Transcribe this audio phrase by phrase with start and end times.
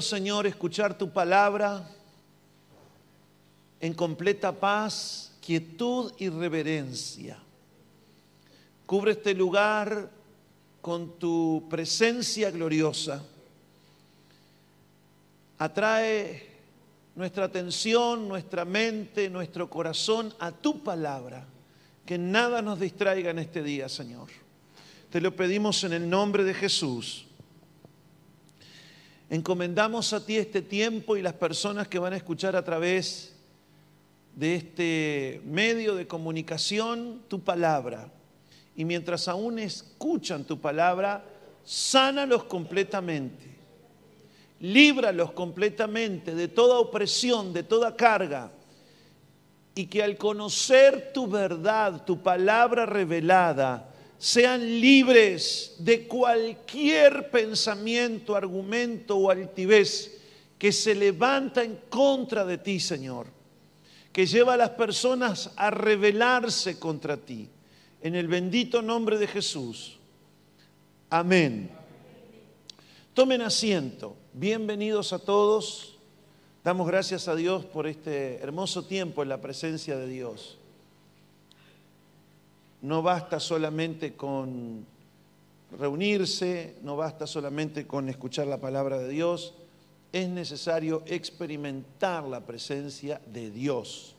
[0.00, 1.88] Señor, escuchar tu palabra
[3.80, 7.38] en completa paz, quietud y reverencia.
[8.86, 10.10] Cubre este lugar
[10.80, 13.22] con tu presencia gloriosa.
[15.58, 16.46] Atrae
[17.14, 21.46] nuestra atención, nuestra mente, nuestro corazón a tu palabra.
[22.06, 24.28] Que nada nos distraiga en este día, Señor.
[25.10, 27.27] Te lo pedimos en el nombre de Jesús.
[29.30, 33.34] Encomendamos a ti este tiempo y las personas que van a escuchar a través
[34.34, 38.10] de este medio de comunicación tu palabra.
[38.74, 41.24] Y mientras aún escuchan tu palabra,
[41.64, 43.58] sánalos completamente
[44.60, 48.50] líbralos completamente de toda opresión, de toda carga,
[49.74, 53.87] y que al conocer tu verdad, tu palabra revelada,
[54.18, 60.20] sean libres de cualquier pensamiento, argumento o altivez
[60.58, 63.28] que se levanta en contra de ti, Señor,
[64.12, 67.48] que lleva a las personas a rebelarse contra ti.
[68.02, 69.98] En el bendito nombre de Jesús.
[71.10, 71.70] Amén.
[73.14, 74.16] Tomen asiento.
[74.32, 75.96] Bienvenidos a todos.
[76.64, 80.57] Damos gracias a Dios por este hermoso tiempo en la presencia de Dios.
[82.82, 84.86] No basta solamente con
[85.78, 89.54] reunirse, no basta solamente con escuchar la palabra de Dios,
[90.12, 94.14] es necesario experimentar la presencia de Dios.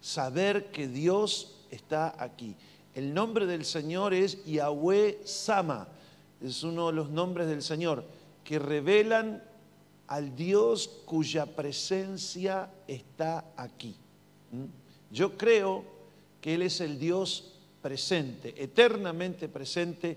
[0.00, 2.56] Saber que Dios está aquí.
[2.94, 5.88] El nombre del Señor es Yahweh Sama
[6.40, 8.04] es uno de los nombres del Señor,
[8.44, 9.42] que revelan
[10.06, 13.96] al Dios cuya presencia está aquí.
[14.52, 14.64] ¿Mm?
[15.10, 15.84] Yo creo
[16.46, 17.52] Él es el Dios
[17.82, 20.16] presente, eternamente presente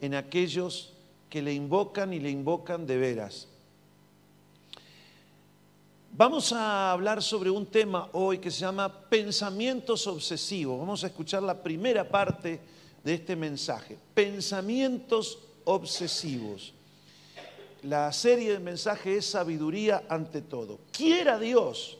[0.00, 0.92] en aquellos
[1.30, 3.46] que le invocan y le invocan de veras.
[6.16, 10.80] Vamos a hablar sobre un tema hoy que se llama pensamientos obsesivos.
[10.80, 12.58] Vamos a escuchar la primera parte
[13.04, 13.96] de este mensaje.
[14.14, 16.74] Pensamientos obsesivos.
[17.84, 20.80] La serie de mensajes es sabiduría ante todo.
[20.90, 21.98] Quiera Dios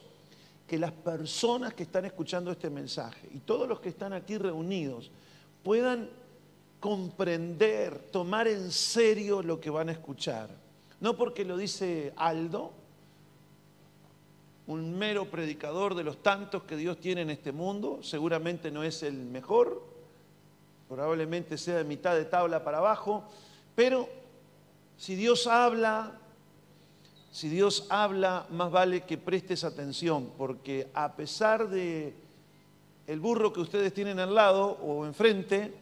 [0.69, 5.11] que las personas que están escuchando este mensaje y todos los que están aquí reunidos
[5.65, 6.11] puedan
[6.79, 10.51] comprender, tomar en serio lo que van a escuchar.
[11.01, 12.73] No porque lo dice Aldo,
[14.67, 19.03] un mero predicador de los tantos que Dios tiene en este mundo, seguramente no es
[19.03, 19.83] el mejor,
[20.87, 23.25] probablemente sea de mitad de tabla para abajo,
[23.75, 24.07] pero
[24.99, 26.21] si Dios habla,
[27.39, 32.13] si Dios habla, más vale que prestes atención, porque a pesar de
[33.07, 35.73] el burro que ustedes tienen al lado o enfrente,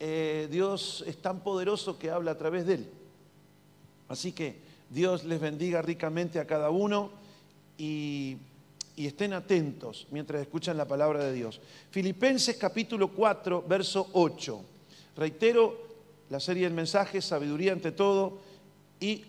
[0.00, 2.90] eh, Dios es tan poderoso que habla a través de él.
[4.08, 4.56] Así que
[4.90, 7.12] Dios les bendiga ricamente a cada uno
[7.76, 8.36] y,
[8.96, 11.60] y estén atentos mientras escuchan la palabra de Dios.
[11.92, 14.60] Filipenses capítulo 4, verso 8.
[15.18, 15.86] Reitero,
[16.30, 18.40] la serie del mensaje, sabiduría ante todo,
[18.98, 19.24] y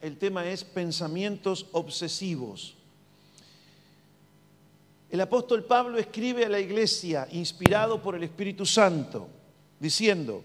[0.00, 2.74] el tema es pensamientos obsesivos.
[5.10, 9.28] El apóstol Pablo escribe a la iglesia, inspirado por el Espíritu Santo,
[9.78, 10.42] diciendo,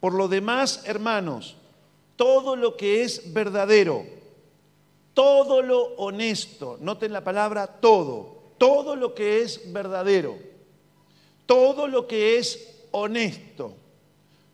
[0.00, 1.56] por lo demás, hermanos,
[2.16, 4.04] todo lo que es verdadero,
[5.14, 10.38] todo lo honesto, noten la palabra todo, todo lo que es verdadero,
[11.46, 13.74] todo lo que es honesto,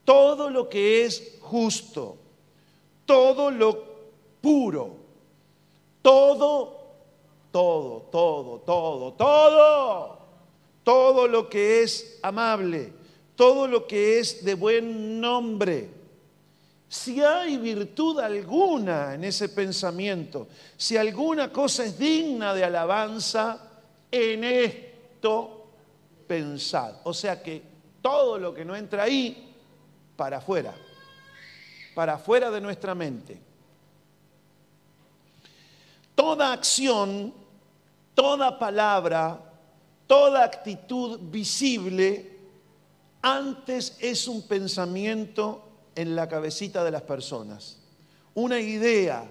[0.05, 2.17] todo lo que es justo,
[3.13, 3.85] todo lo
[4.41, 4.97] puro,
[6.01, 6.79] todo,
[7.51, 10.19] todo, todo, todo, todo,
[10.83, 12.91] todo lo que es amable,
[13.37, 15.91] todo lo que es de buen nombre.
[16.89, 20.49] Si hay virtud alguna en ese pensamiento,
[20.79, 25.67] si alguna cosa es digna de alabanza, en esto
[26.27, 26.95] pensad.
[27.05, 27.63] O sea que
[28.01, 29.55] todo lo que no entra ahí
[30.17, 30.75] para afuera,
[31.95, 33.39] para afuera de nuestra mente.
[36.15, 37.33] Toda acción,
[38.15, 39.41] toda palabra,
[40.07, 42.39] toda actitud visible,
[43.23, 47.79] antes es un pensamiento en la cabecita de las personas,
[48.35, 49.29] una idea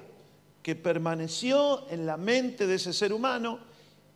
[0.64, 3.60] que permaneció en la mente de ese ser humano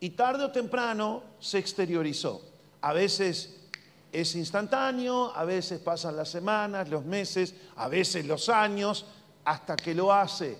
[0.00, 2.42] y tarde o temprano se exteriorizó.
[2.80, 3.65] A veces
[4.12, 9.06] es instantáneo, a veces pasan las semanas, los meses, a veces los años,
[9.44, 10.58] hasta que lo hace.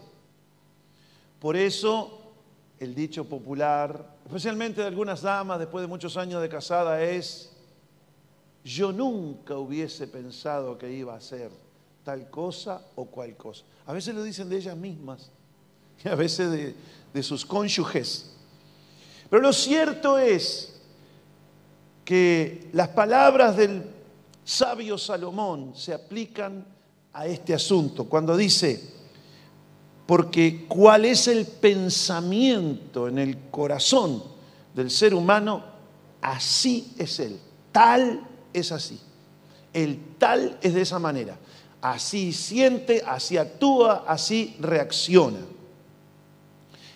[1.40, 2.20] Por eso
[2.78, 7.52] el dicho popular, especialmente de algunas damas después de muchos años de casada, es,
[8.64, 11.50] yo nunca hubiese pensado que iba a ser
[12.04, 13.64] tal cosa o cual cosa.
[13.87, 15.31] A veces lo dicen de ellas mismas
[16.04, 16.75] y a veces de,
[17.12, 18.32] de sus cónyuges.
[19.31, 20.75] Pero lo cierto es
[22.06, 23.85] que las palabras del
[24.44, 26.64] sabio Salomón se aplican
[27.12, 28.05] a este asunto.
[28.05, 28.81] Cuando dice,
[30.06, 34.23] porque cuál es el pensamiento en el corazón
[34.73, 35.64] del ser humano,
[36.23, 37.41] así es él,
[37.73, 38.20] tal
[38.53, 39.00] es así.
[39.73, 41.37] El tal es de esa manera.
[41.82, 45.41] Así siente, así actúa, así reacciona.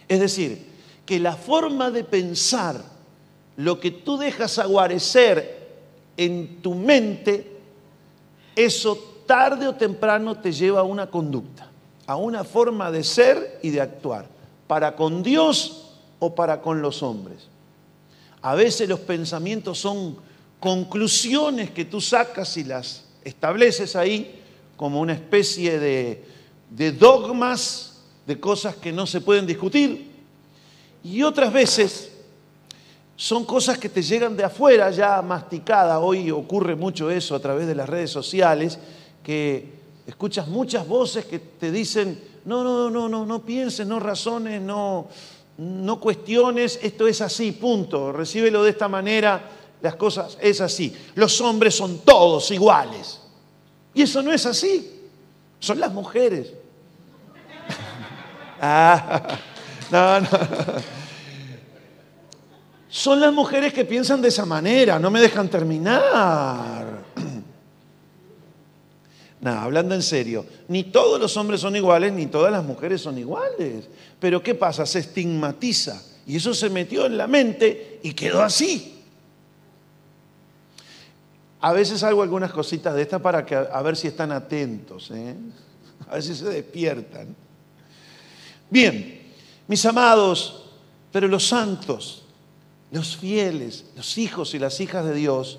[0.07, 0.71] Es decir,
[1.05, 3.00] que la forma de pensar,
[3.56, 5.69] lo que tú dejas aguarecer
[6.17, 7.58] en tu mente,
[8.56, 11.70] eso tarde o temprano te lleva a una conducta,
[12.06, 14.26] a una forma de ser y de actuar,
[14.67, 17.49] para con Dios o para con los hombres.
[18.43, 20.17] A veces los pensamientos son
[20.58, 24.41] conclusiones que tú sacas y las estableces ahí
[24.76, 30.11] como una especie de, dogmas, de cosas que no se pueden discutir.
[31.02, 32.10] Y otras veces
[33.21, 35.99] son cosas que te llegan de afuera ya masticadas.
[36.01, 38.79] Hoy ocurre mucho eso a través de las redes sociales
[39.23, 39.75] que
[40.07, 45.09] escuchas muchas voces que te dicen, no, no, no, no, no pienses, no razones, no,
[45.59, 49.51] no cuestiones, esto es así, punto, recíbelo de esta manera,
[49.83, 50.97] las cosas es así.
[51.15, 53.21] Los hombres son todos iguales.
[53.93, 55.11] Y eso no es así,
[55.59, 56.55] son las mujeres.
[58.63, 59.29] ah,
[59.91, 61.00] no, no.
[62.91, 67.05] Son las mujeres que piensan de esa manera, no me dejan terminar.
[69.41, 73.17] Nada, hablando en serio, ni todos los hombres son iguales, ni todas las mujeres son
[73.17, 73.89] iguales.
[74.19, 74.85] Pero ¿qué pasa?
[74.85, 76.03] Se estigmatiza.
[76.27, 79.01] Y eso se metió en la mente y quedó así.
[81.61, 85.37] A veces hago algunas cositas de estas para que, a ver si están atentos, ¿eh?
[86.09, 87.37] a ver si se despiertan.
[88.69, 89.31] Bien,
[89.69, 90.71] mis amados,
[91.13, 92.20] pero los santos,
[92.91, 95.59] los fieles, los hijos y las hijas de Dios,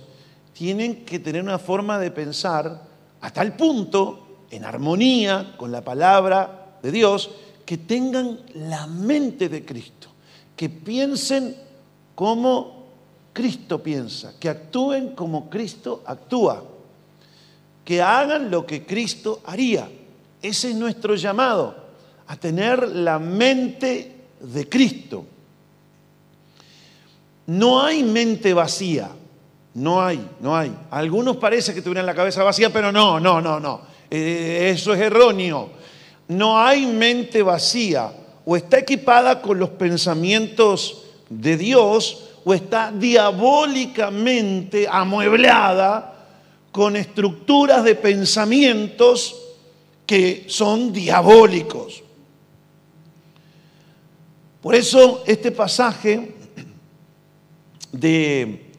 [0.53, 2.83] tienen que tener una forma de pensar
[3.21, 7.31] a tal punto, en armonía con la palabra de Dios,
[7.65, 10.09] que tengan la mente de Cristo,
[10.55, 11.55] que piensen
[12.15, 12.81] como
[13.33, 16.63] Cristo piensa, que actúen como Cristo actúa,
[17.85, 19.89] que hagan lo que Cristo haría.
[20.41, 21.75] Ese es nuestro llamado,
[22.27, 25.25] a tener la mente de Cristo.
[27.51, 29.09] No hay mente vacía.
[29.73, 30.73] No hay, no hay.
[30.89, 33.81] algunos parece que tuvieran la cabeza vacía, pero no, no, no, no.
[34.09, 35.69] Eh, eso es erróneo.
[36.29, 38.13] No hay mente vacía.
[38.45, 46.27] O está equipada con los pensamientos de Dios o está diabólicamente amueblada
[46.71, 49.35] con estructuras de pensamientos
[50.05, 52.01] que son diabólicos.
[54.61, 56.35] Por eso este pasaje
[57.91, 58.71] de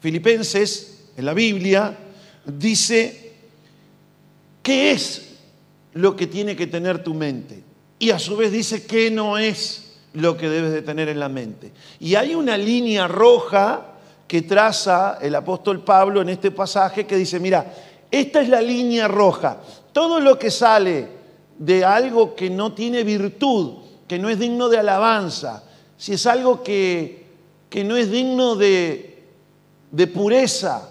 [0.00, 1.96] Filipenses, en la Biblia,
[2.44, 3.32] dice,
[4.62, 5.36] ¿qué es
[5.94, 7.62] lo que tiene que tener tu mente?
[7.98, 11.28] Y a su vez dice, ¿qué no es lo que debes de tener en la
[11.28, 11.72] mente?
[12.00, 13.94] Y hay una línea roja
[14.26, 17.72] que traza el apóstol Pablo en este pasaje que dice, mira,
[18.10, 19.60] esta es la línea roja.
[19.92, 21.08] Todo lo que sale
[21.58, 23.74] de algo que no tiene virtud,
[24.08, 25.62] que no es digno de alabanza,
[25.96, 27.23] si es algo que,
[27.74, 29.24] que no es digno de,
[29.90, 30.90] de pureza.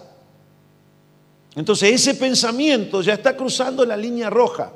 [1.54, 4.70] Entonces ese pensamiento ya está cruzando la línea roja.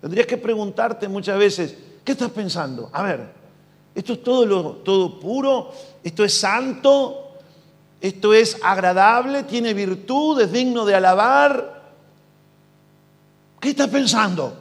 [0.00, 2.88] Tendrías que preguntarte muchas veces, ¿qué estás pensando?
[2.90, 3.28] A ver,
[3.94, 5.70] esto es todo, lo, todo puro,
[6.02, 7.34] esto es santo,
[8.00, 11.82] esto es agradable, tiene virtud, es digno de alabar.
[13.60, 14.56] ¿Qué estás pensando?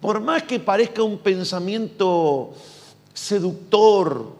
[0.00, 2.54] Por más que parezca un pensamiento
[3.12, 4.35] seductor,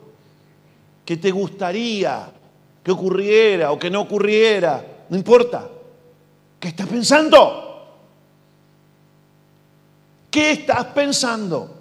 [1.06, 2.28] que te gustaría,
[2.82, 5.70] que ocurriera o que no ocurriera, no importa.
[6.58, 7.86] ¿Qué estás pensando?
[10.28, 11.74] ¿Qué estás pensando?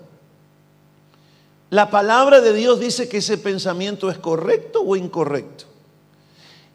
[1.72, 5.66] La palabra de Dios dice que ese pensamiento es correcto o incorrecto.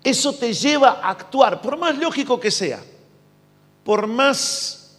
[0.02, 2.83] Eso te lleva a actuar, por más lógico que sea,
[3.85, 4.99] por más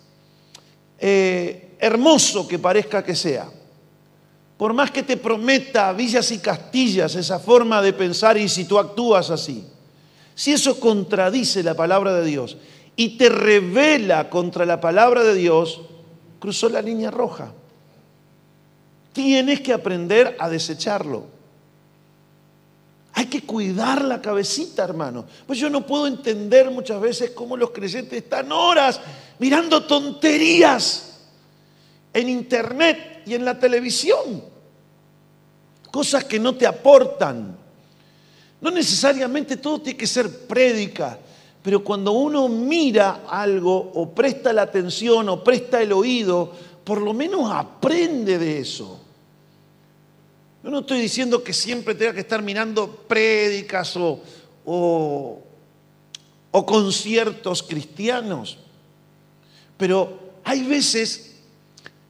[0.98, 3.51] eh, hermoso que parezca que sea
[4.62, 8.77] por más que te prometa villas y castillas esa forma de pensar y si tú
[8.77, 9.65] actúas así,
[10.36, 12.58] si eso contradice la palabra de Dios
[12.96, 15.82] y te revela contra la palabra de Dios,
[16.38, 17.51] cruzó la línea roja.
[19.13, 21.24] Tienes que aprender a desecharlo.
[23.13, 25.25] Hay que cuidar la cabecita, hermano.
[25.48, 29.01] Pues yo no puedo entender muchas veces cómo los creyentes están horas
[29.39, 31.18] mirando tonterías
[32.13, 34.50] en internet y en la televisión.
[35.91, 37.57] Cosas que no te aportan.
[38.62, 41.19] No necesariamente todo tiene que ser prédica,
[41.62, 46.51] pero cuando uno mira algo o presta la atención o presta el oído,
[46.83, 49.00] por lo menos aprende de eso.
[50.63, 54.19] Yo no estoy diciendo que siempre tenga que estar mirando prédicas o,
[54.65, 55.41] o,
[56.65, 58.57] conciertos cristianos,
[59.77, 61.36] pero hay veces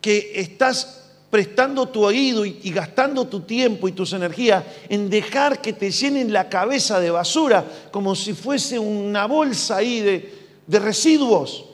[0.01, 1.00] que estás
[1.31, 6.31] prestando tu oído y, gastando tu tiempo y tus energías en dejar que te llenen
[6.31, 10.33] la cabeza de basura como si fuese una bolsa ahí de,
[10.67, 11.65] de residuos.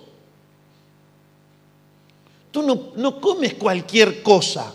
[2.51, 4.73] Tú no, no, comes cualquier cosa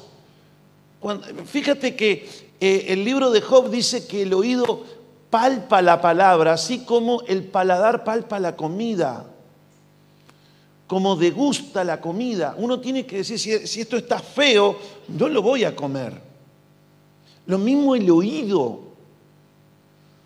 [1.47, 2.29] fíjate que
[2.61, 4.85] eh, el libro de Job dice que el oído
[5.31, 9.27] palpa la palabra, así como el paladar palpa la comida,
[10.93, 12.55] como degusta la comida.
[12.59, 16.13] Uno tiene que decir, si, esto está feo, no lo voy a comer.
[17.47, 18.79] Lo mismo el oído.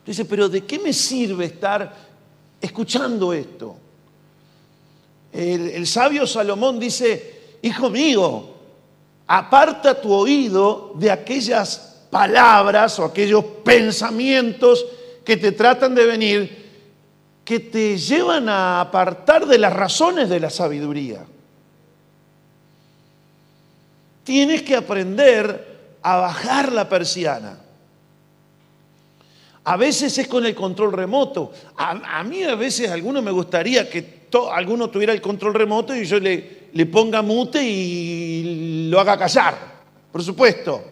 [0.04, 1.94] Dice, pero ¿de qué me sirve estar
[2.60, 3.76] escuchando esto?
[5.32, 8.48] El sabio Salomón dice, hijo mío,
[9.28, 14.84] aparta tu oído de aquellas palabras o aquellos pensamientos
[15.24, 16.65] que te tratan de venir,
[17.46, 21.24] que te llevan a apartar de las razones de la sabiduría.
[24.24, 27.56] Tienes que aprender a bajar la persiana.
[29.62, 31.52] A veces es con el control remoto.
[31.76, 36.04] A, mí a veces a alguno me gustaría que alguno tuviera el control remoto y
[36.04, 39.56] yo le, le ponga mute y lo haga callar,
[40.10, 40.82] por supuesto.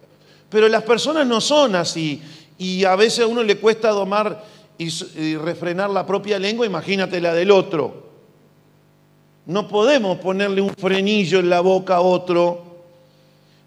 [0.49, 2.23] Pero las personas no son así
[2.56, 7.33] y a veces a uno le cuesta domar y, refrenar la propia lengua, imagínate la
[7.33, 8.04] del otro.
[9.47, 12.64] No podemos ponerle un frenillo en la boca a otro,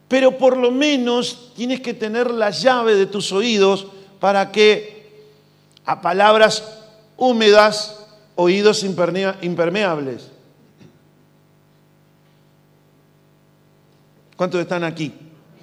[0.08, 3.88] pero por lo menos tienes que tener la llave de tus oídos
[4.20, 4.98] para que
[5.86, 6.82] a palabras
[7.16, 10.30] húmedas, oídos impermeables.
[14.36, 15.12] ¿Cuántos están aquí?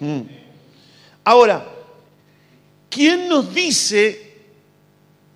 [0.01, 0.21] Mm.
[1.25, 1.65] Ahora,
[2.91, 4.24] ¿quién nos dice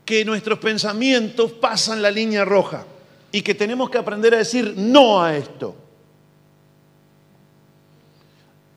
[0.09, 2.83] que nuestros pensamientos pasan la línea roja
[3.31, 5.75] y que tenemos que aprender a decir no a esto?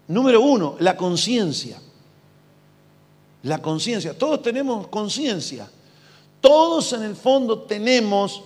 [0.10, 1.80] Número uno, la conciencia.
[3.44, 4.18] La conciencia.
[4.18, 5.72] Todos tenemos conciencia.
[6.42, 8.44] Todos en el fondo tenemos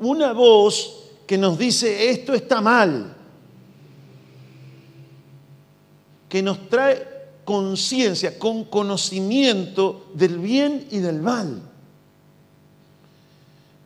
[0.00, 3.16] una voz que nos dice esto está mal.
[6.28, 7.15] que nos trae
[7.46, 11.62] conciencia, con conocimiento del bien y del mal.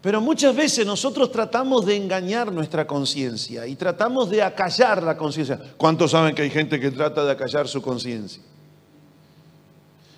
[0.01, 5.61] Pero muchas veces nosotros tratamos de engañar nuestra conciencia y tratamos de acallar la conciencia.
[5.77, 8.43] ¿Cuántos saben que hay gente que trata de acallar su conciencia?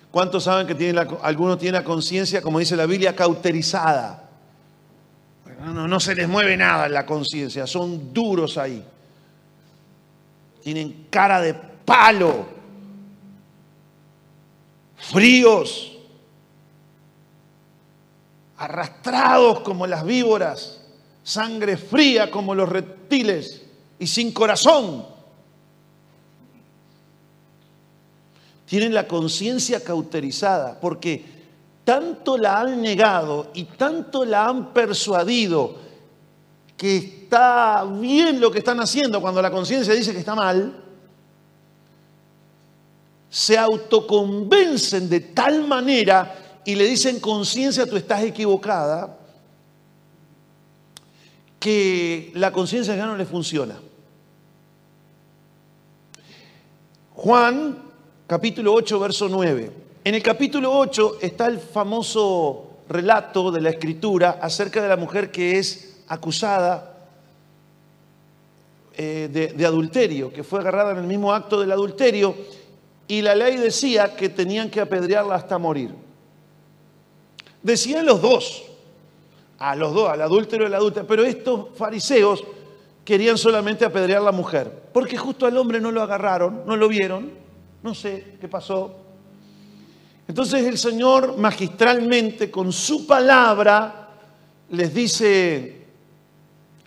[0.09, 4.29] ¿Cuántos saben que algunos tienen la conciencia, como dice la Biblia, cauterizada?
[5.65, 8.81] No, no se les mueve nada en la conciencia, son duros ahí.
[10.61, 12.62] Tienen cara de palo,
[15.03, 15.91] fríos,
[18.57, 20.81] arrastrados como las víboras,
[21.23, 23.63] sangre fría como los reptiles
[23.99, 25.05] y sin corazón.
[28.65, 31.23] Tienen la conciencia cauterizada porque
[31.83, 35.75] tanto la han negado y tanto la han persuadido
[36.77, 40.82] que está bien lo que están haciendo cuando la conciencia dice que está mal,
[43.33, 49.17] se autoconvencen de tal manera y le dicen conciencia, tú estás equivocada,
[51.59, 53.79] que la conciencia ya no le funciona.
[57.15, 57.79] Juan,
[58.27, 59.71] capítulo 8, verso 9.
[60.03, 65.31] En el capítulo 8 está el famoso relato de la escritura acerca de la mujer
[65.31, 67.07] que es acusada
[68.95, 72.35] eh, de, de adulterio, que fue agarrada en el mismo acto del adulterio
[73.07, 75.91] y la ley decía que tenían que apedrearla hasta morir.
[77.61, 78.63] Decían los dos,
[79.59, 82.43] a los dos, al adúltero y la adulta, pero estos fariseos
[83.05, 86.87] querían solamente apedrear a la mujer, porque justo al hombre no lo agarraron, no lo
[86.87, 87.31] vieron,
[87.81, 88.95] no sé qué pasó.
[90.27, 94.09] Entonces el Señor magistralmente con su palabra
[94.69, 95.85] les dice,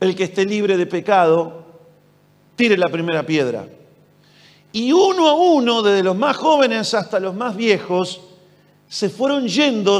[0.00, 1.64] el que esté libre de pecado,
[2.56, 3.66] tire la primera piedra.
[4.76, 8.20] Y uno a uno, desde los más jóvenes hasta los más viejos,
[8.86, 9.98] se fueron yendo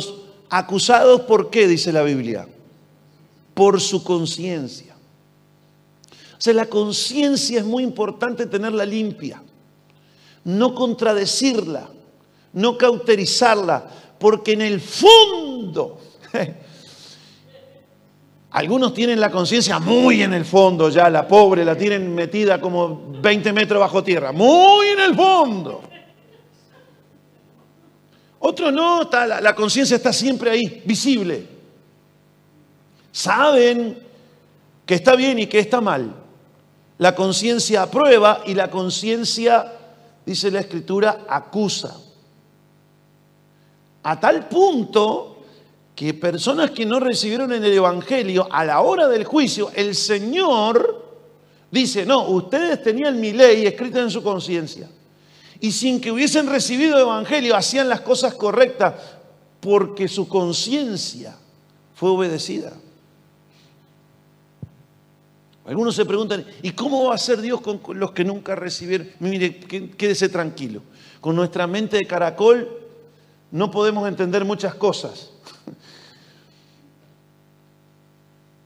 [0.50, 2.47] acusados por qué, dice la Biblia,
[3.54, 4.95] por su conciencia.
[6.12, 9.42] O sea, la conciencia es muy importante tenerla limpia,
[10.45, 11.88] no contradecirla,
[12.52, 16.00] no cauterizarla, porque en el fondo,
[18.57, 23.13] algunos tienen la conciencia muy en el fondo ya, la pobre la tienen metida como
[23.21, 25.83] 20 metros bajo tierra, muy en el fondo.
[28.39, 31.47] Otros no, la, la conciencia está siempre ahí, visible.
[33.13, 33.99] Saben
[34.87, 36.15] que está bien y que está mal.
[36.97, 39.71] La conciencia aprueba y la conciencia,
[40.25, 41.95] dice la escritura, acusa.
[44.05, 45.36] A tal punto
[45.97, 51.05] que personas que no recibieron en el Evangelio, a la hora del juicio, el Señor
[51.71, 54.91] dice, no, ustedes tenían mi ley escrita en su conciencia.
[55.59, 58.95] Y sin que hubiesen recibido el Evangelio, hacían las cosas correctas
[59.59, 61.35] porque su conciencia
[61.95, 62.75] fue obedecida.
[65.65, 69.09] Algunos se preguntan, ¿y cómo va a ser Dios con los que nunca recibieron?
[69.21, 70.83] Mire, quédese tranquilo.
[71.23, 72.69] Con nuestra mente de caracol
[73.50, 75.31] no podemos entender muchas cosas.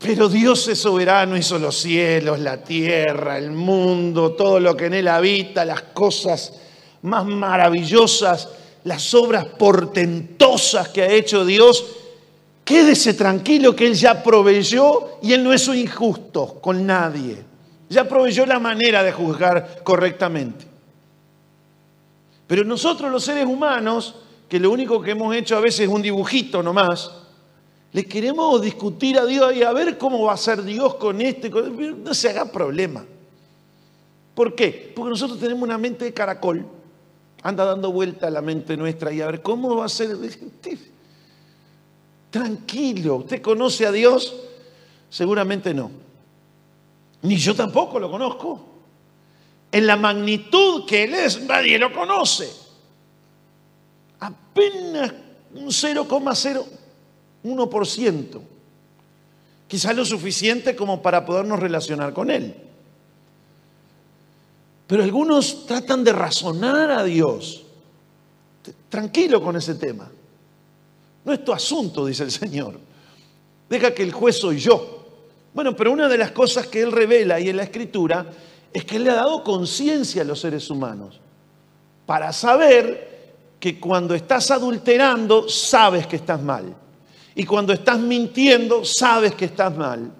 [0.00, 4.94] Pero Dios es soberano, hizo los cielos, la tierra, el mundo, todo lo que en
[4.94, 6.54] él habita, las cosas
[7.02, 8.48] más maravillosas,
[8.84, 11.84] las obras portentosas que ha hecho Dios
[12.70, 17.42] Quédese tranquilo que Él ya proveyó y Él no es injusto con nadie.
[17.88, 20.66] Ya proveyó la manera de juzgar correctamente.
[22.46, 24.14] Pero nosotros los seres humanos,
[24.48, 27.10] que lo único que hemos hecho a veces es un dibujito nomás,
[27.92, 31.50] le queremos discutir a Dios y a ver cómo va a ser Dios con este.
[31.50, 33.04] No se haga problema.
[34.34, 34.92] ¿Por qué?
[34.94, 36.64] Porque nosotros tenemos una mente de caracol.
[37.42, 40.16] Anda dando vuelta a la mente nuestra y a ver cómo va a ser.
[42.30, 44.36] Tranquilo, ¿usted conoce a Dios?
[45.08, 45.90] Seguramente no.
[47.22, 48.66] Ni yo tampoco lo conozco.
[49.72, 52.50] En la magnitud que Él es, nadie lo conoce.
[54.20, 55.12] Apenas
[55.54, 55.72] un
[57.44, 58.40] 0,01%.
[59.68, 62.54] Quizás lo suficiente como para podernos relacionar con Él.
[64.86, 67.62] Pero algunos tratan de razonar a Dios.
[68.88, 70.10] Tranquilo con ese tema.
[71.24, 72.80] No es tu asunto, dice el Señor.
[73.68, 75.06] Deja que el juez soy yo.
[75.54, 78.26] Bueno, pero una de las cosas que Él revela ahí en la Escritura
[78.72, 81.20] es que Él le ha dado conciencia a los seres humanos
[82.06, 83.10] para saber
[83.60, 86.74] que cuando estás adulterando, sabes que estás mal.
[87.34, 90.10] Y cuando estás mintiendo, sabes que estás mal.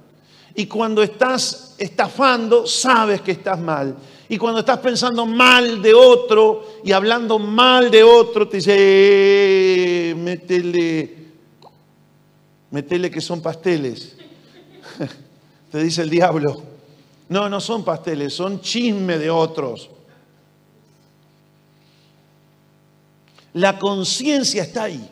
[0.55, 3.96] Y cuando estás estafando, sabes que estás mal.
[4.29, 10.14] Y cuando estás pensando mal de otro y hablando mal de otro, te dice, eh,
[10.14, 11.16] métele,
[12.70, 14.16] métele que son pasteles.
[15.70, 16.62] te dice el diablo.
[17.29, 19.90] No, no son pasteles, son chisme de otros.
[23.55, 25.11] La conciencia está ahí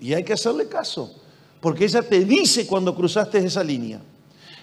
[0.00, 1.14] y hay que hacerle caso,
[1.60, 4.00] porque ella te dice cuando cruzaste esa línea.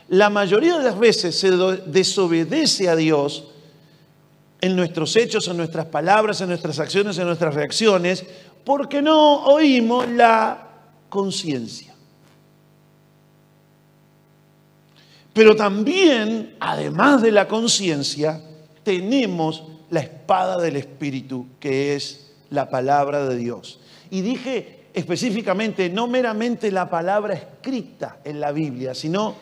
[0.08, 3.46] La mayoría de las veces se desobedece a Dios
[4.62, 8.24] en nuestros hechos, en nuestras palabras, en nuestras acciones, en nuestras reacciones,
[8.64, 10.70] porque no oímos la
[11.10, 11.94] conciencia.
[15.34, 18.42] Pero también, además de la conciencia,
[18.84, 23.80] tenemos la espada del Espíritu, que es la palabra de Dios.
[24.10, 29.36] Y dije específicamente, no meramente la palabra escrita en la Biblia, sino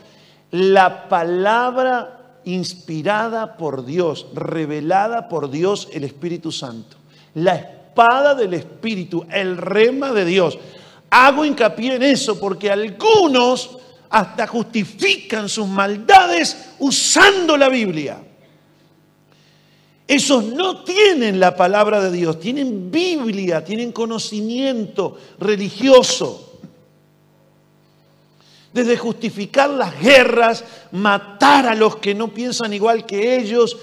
[0.51, 6.97] la palabra inspirada por Dios, revelada por Dios el Espíritu Santo.
[7.35, 10.57] La espada del Espíritu, el rema de Dios.
[11.09, 13.77] Hago hincapié en eso porque algunos
[14.09, 18.17] hasta justifican sus maldades usando la Biblia.
[20.13, 26.59] Esos no tienen la palabra de Dios, tienen Biblia, tienen conocimiento religioso
[28.71, 33.75] desde justificar las guerras, matar a los que no piensan igual que ellos,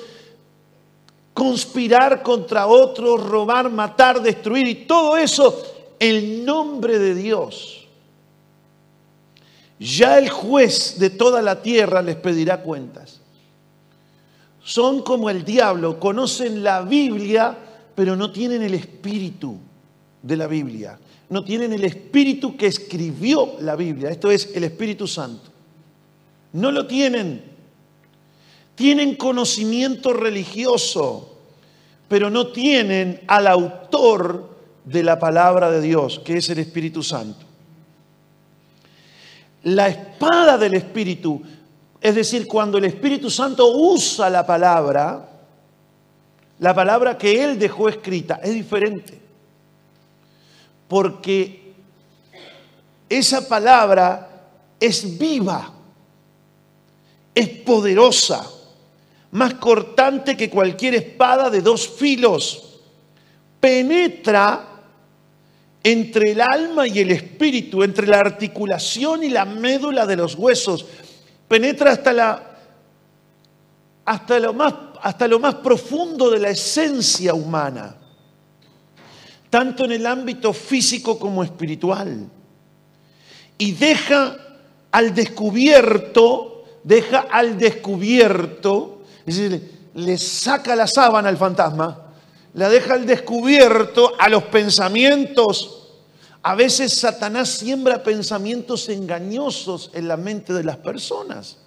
[1.34, 5.60] conspirar contra otros, robar, matar, destruir y todo eso
[5.98, 7.88] en nombre de Dios.
[9.80, 13.19] Ya el juez de toda la tierra les pedirá cuentas.
[14.62, 17.56] Son como el diablo, conocen la Biblia,
[17.94, 19.56] pero no tienen el espíritu
[20.22, 20.98] de la Biblia
[21.30, 25.48] no tienen el espíritu que escribió la Biblia, esto es el Espíritu Santo.
[26.52, 27.42] No lo tienen.
[28.74, 31.38] Tienen conocimiento religioso,
[32.08, 34.50] pero no tienen al autor
[34.84, 37.46] de la palabra de Dios, que es el Espíritu Santo.
[39.62, 41.40] La espada del Espíritu,
[42.00, 45.28] es decir, cuando el Espíritu Santo usa la palabra,
[46.58, 49.20] la palabra que Él dejó escrita, es diferente.
[50.88, 51.72] Porque
[53.08, 55.72] esa palabra es viva,
[57.34, 58.50] es poderosa,
[59.32, 62.80] más cortante que cualquier espada de dos filos.
[63.60, 64.66] Penetra
[65.82, 70.86] entre el alma y el espíritu, entre la articulación y la médula de los huesos.
[71.50, 72.42] Penetra hasta, la,
[74.04, 77.96] hasta, lo, más, hasta lo más profundo de la esencia humana,
[79.50, 82.28] tanto en el ámbito físico como espiritual.
[83.58, 84.36] Y deja
[84.92, 92.12] al descubierto, deja al descubierto, es decir, le saca la sábana al fantasma,
[92.54, 95.79] la deja al descubierto a los pensamientos.
[96.42, 101.58] A veces Satanás siembra pensamientos engañosos en la mente de las personas.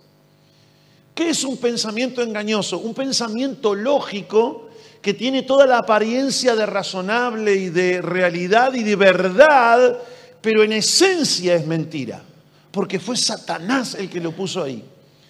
[1.13, 2.79] ¿Qué es un pensamiento engañoso?
[2.79, 4.69] Un pensamiento lógico
[5.01, 9.99] que tiene toda la apariencia de razonable y de realidad y de verdad,
[10.41, 12.23] pero en esencia es mentira
[12.73, 14.83] porque fue Satanás el que lo puso ahí.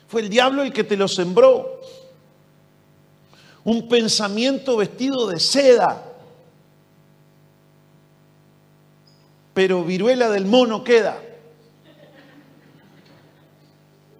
[0.07, 1.81] Fue el diablo el que te lo sembró.
[3.65, 6.12] Un pensamiento vestido de seda.
[9.53, 11.21] Pero viruela del mono queda.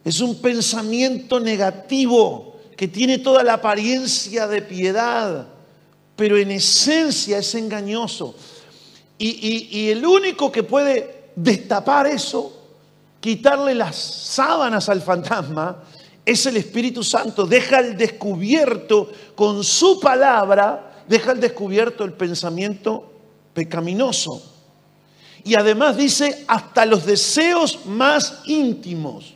[0.04, 5.48] Es un pensamiento negativo que tiene toda la apariencia de piedad,
[6.16, 8.36] pero en esencia es engañoso.
[9.18, 12.64] Y, y el único que puede destapar eso
[13.24, 15.82] quitarle las sábanas al fantasma
[16.26, 17.46] es el Espíritu Santo.
[17.46, 23.10] Deja al descubierto con su palabra, deja al descubierto el pensamiento
[23.54, 24.53] pecaminoso.
[25.44, 29.34] Y además dice hasta los deseos más íntimos.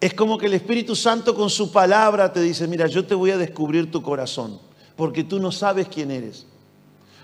[0.00, 3.30] Es como que el Espíritu Santo con su palabra te dice, mira, yo te voy
[3.30, 4.58] a descubrir tu corazón,
[4.96, 6.46] porque tú no sabes quién eres.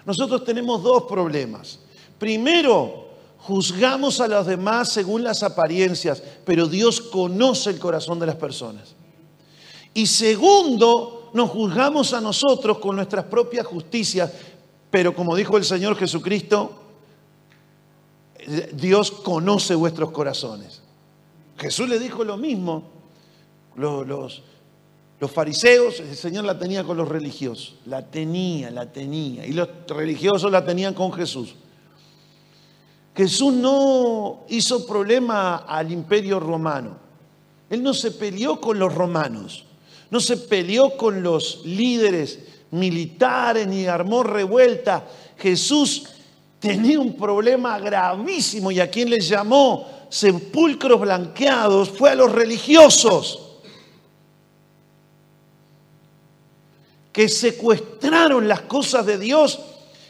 [0.04, 1.80] Nosotros tenemos dos problemas.
[2.18, 8.36] Primero, Juzgamos a los demás según las apariencias, pero Dios conoce el corazón de las
[8.36, 8.94] personas.
[9.94, 14.32] Y segundo, nos juzgamos a nosotros con nuestras propias justicias,
[14.90, 16.82] pero como dijo el Señor Jesucristo,
[18.72, 20.82] Dios conoce vuestros corazones.
[21.58, 22.84] Jesús le dijo lo mismo.
[23.76, 24.42] Los,
[25.32, 27.76] fariseos, el Señor la tenía con los religiosos.
[27.86, 29.46] La tenía, la tenía.
[29.46, 31.54] Y los religiosos la tenían con Jesús.
[33.14, 36.96] Jesús no hizo problema al imperio romano.
[37.68, 39.64] Él no se peleó con los romanos,
[40.10, 42.38] no se peleó con los líderes
[42.70, 45.04] militares ni armó revuelta.
[45.38, 46.08] Jesús
[46.58, 53.44] tenía un problema gravísimo y a quien le llamó sepulcros blanqueados fue a los religiosos
[57.12, 59.58] que secuestraron las cosas de Dios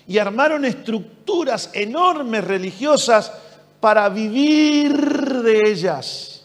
[0.07, 3.33] y armaron estructuras enormes religiosas
[3.81, 4.94] para vivir
[5.42, 6.44] de ellas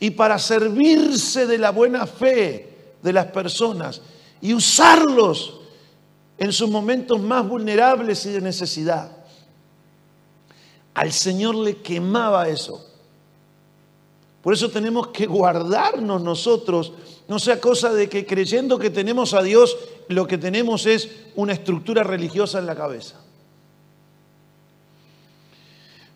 [0.00, 2.67] y para servirse de la buena fe
[3.02, 4.00] de las personas
[4.40, 5.60] y usarlos
[6.38, 9.10] en sus momentos más vulnerables y de necesidad.
[10.94, 12.84] Al Señor le quemaba eso.
[14.42, 16.92] Por eso tenemos que guardarnos nosotros,
[17.26, 19.76] no sea cosa de que creyendo que tenemos a Dios,
[20.08, 23.16] lo que tenemos es una estructura religiosa en la cabeza.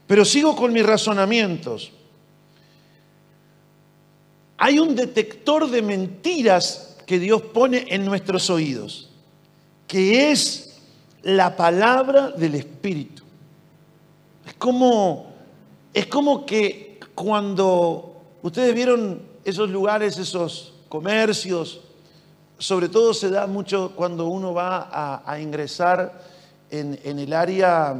[0.06, 1.92] Pero sigo con mis razonamientos.
[4.58, 9.10] Hay un detector de mentiras que Dios pone en nuestros oídos,
[9.86, 10.80] que es
[11.22, 13.22] la palabra del Espíritu.
[14.46, 15.32] Es como,
[15.92, 18.12] es como que cuando
[18.42, 21.80] Ustedes vieron esos lugares, esos comercios,
[22.58, 26.20] sobre todo se da mucho cuando uno va a, ingresar
[26.68, 27.94] en, el área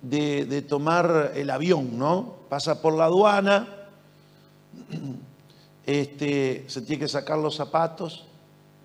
[0.00, 2.36] de, tomar el avión, ¿no?
[2.48, 3.68] Pasa por la aduana,
[5.86, 8.26] este, se tiene que sacar los zapatos,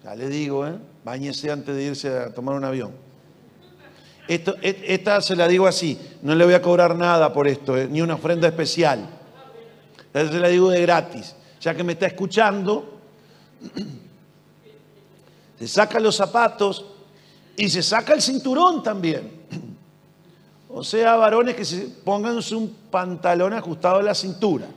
[0.04, 0.76] ya le digo, ¿eh?
[1.04, 2.92] Báñese antes de irse a tomar un avión.
[4.28, 7.76] Esto, e, esta se la digo así, no le voy a cobrar nada por esto,
[7.78, 7.88] ¿eh?
[7.90, 9.10] ni una ofrenda especial.
[10.14, 11.36] Eso se la digo de gratis.
[11.60, 13.00] Ya que me está escuchando,
[15.60, 16.86] se saca los zapatos
[17.58, 19.40] y se saca el cinturón también.
[20.72, 24.68] O sea, varones que se pongan un pantalón ajustado a la cintura.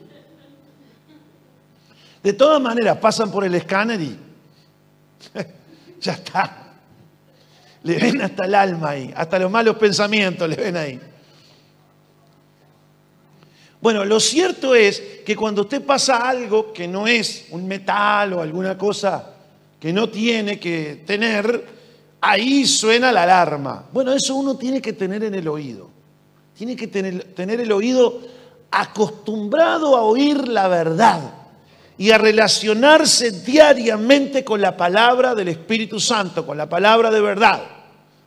[2.23, 4.17] De todas maneras, pasan por el escáner y
[6.01, 6.59] ya está.
[7.83, 11.01] Le ven hasta el alma ahí, hasta los malos pensamientos le ven ahí.
[13.81, 18.41] Bueno, lo cierto es que cuando usted pasa algo que no es un metal o
[18.41, 19.31] alguna cosa
[19.81, 21.67] que no tiene que tener,
[22.21, 23.87] ahí suena la alarma.
[23.93, 25.91] Bueno, eso uno tiene que tener en el oído.
[26.57, 28.21] Tiene que tener, tener el oído
[28.71, 31.42] acostumbrado a oír la verdad
[31.99, 37.63] y a relacionarse diariamente con la palabra del Espíritu Santo, con la palabra de verdad.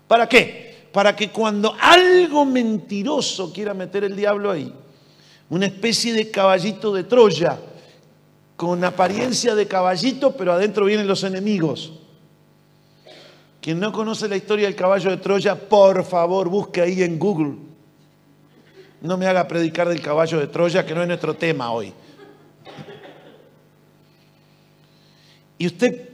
[0.07, 0.87] ¿Para qué?
[0.91, 4.71] Para que cuando algo mentiroso quiera meter el diablo ahí,
[5.49, 7.57] una especie de caballito de Troya,
[8.55, 11.91] con apariencia de caballito, pero adentro vienen los enemigos.
[13.61, 17.55] Quien no conoce la historia del caballo de Troya, por favor, busque ahí en Google.
[19.01, 21.91] No me haga predicar del caballo de Troya, que no es nuestro tema hoy.
[25.57, 26.09] Y usted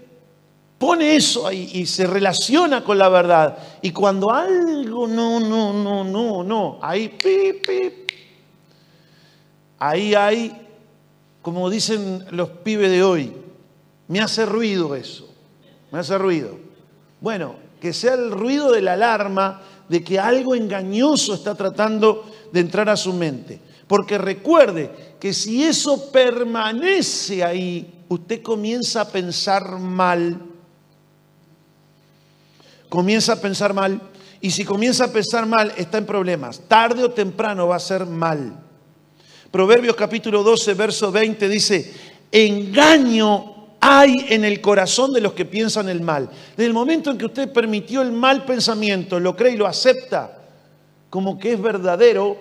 [0.78, 3.58] pone eso ahí y se relaciona con la verdad.
[3.82, 8.12] Y cuando algo no, no, no, no, no, ahí, pip, pip,
[9.80, 10.62] ahí hay
[11.42, 13.34] como dicen los pibes de hoy,
[14.08, 15.28] me hace ruido eso,
[15.92, 16.58] me hace ruido.
[17.20, 22.60] Bueno, que sea el ruido de la alarma de que algo engañoso está tratando de
[22.60, 23.60] entrar a su mente.
[23.88, 30.38] Porque recuerde que si eso permanece ahí, usted comienza a pensar mal.
[32.90, 34.02] Comienza a pensar mal.
[34.42, 36.60] Y si comienza a pensar mal, está en problemas.
[36.68, 38.60] Tarde o temprano va a ser mal.
[39.50, 41.94] Proverbios capítulo 12, verso 20 dice,
[42.32, 46.30] engaño hay en el corazón de los que piensan el mal.
[46.58, 50.38] Desde el momento en que usted permitió el mal pensamiento, lo cree y lo acepta
[51.10, 52.38] como que es verdadero,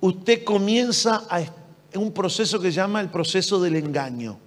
[0.00, 1.42] usted comienza a
[1.96, 4.38] un proceso que se llama el proceso del engaño.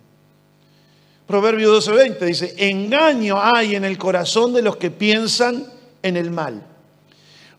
[1.28, 5.66] Proverbio 12:20 dice, engaño hay en el corazón de los que piensan
[6.04, 6.62] en el mal,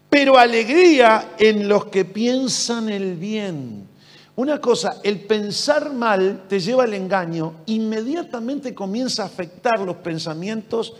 [0.09, 3.89] pero alegría en los que piensan el bien.
[4.37, 10.93] Una cosa, el pensar mal te lleva al engaño, inmediatamente comienza a afectar los pensamientos,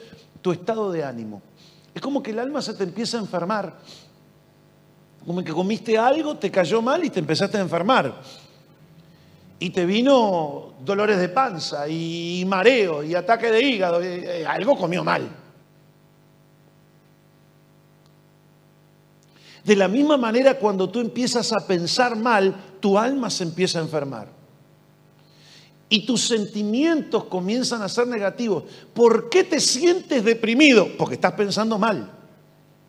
[0.43, 1.43] tu estado de ánimo.
[1.95, 3.79] Es como que el alma se te empieza a enfermar.
[5.25, 8.23] Como que comiste algo, te cayó mal y te empezaste a enfermar.
[9.59, 14.03] Y te vino dolores de panza y mareo y ataque de hígado.
[14.03, 15.29] Eh, algo comió mal.
[19.67, 23.83] De la misma manera, cuando tú empiezas a pensar mal, tu alma se empieza a
[23.83, 24.29] enfermar.
[25.89, 28.63] Y tus sentimientos comienzan a ser negativos.
[28.95, 30.89] ¿Por qué te sientes deprimido?
[30.97, 32.13] Porque estás pensando mal.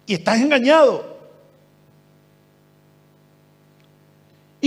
[0.06, 1.17] Y estás engañado.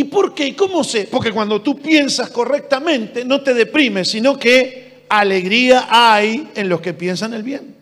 [0.01, 0.47] ¿Y por qué?
[0.47, 1.09] ¿Y cómo sé?
[1.11, 6.95] Porque cuando tú piensas correctamente, no te deprimes, sino que alegría hay en los que
[6.95, 7.77] piensan el bien.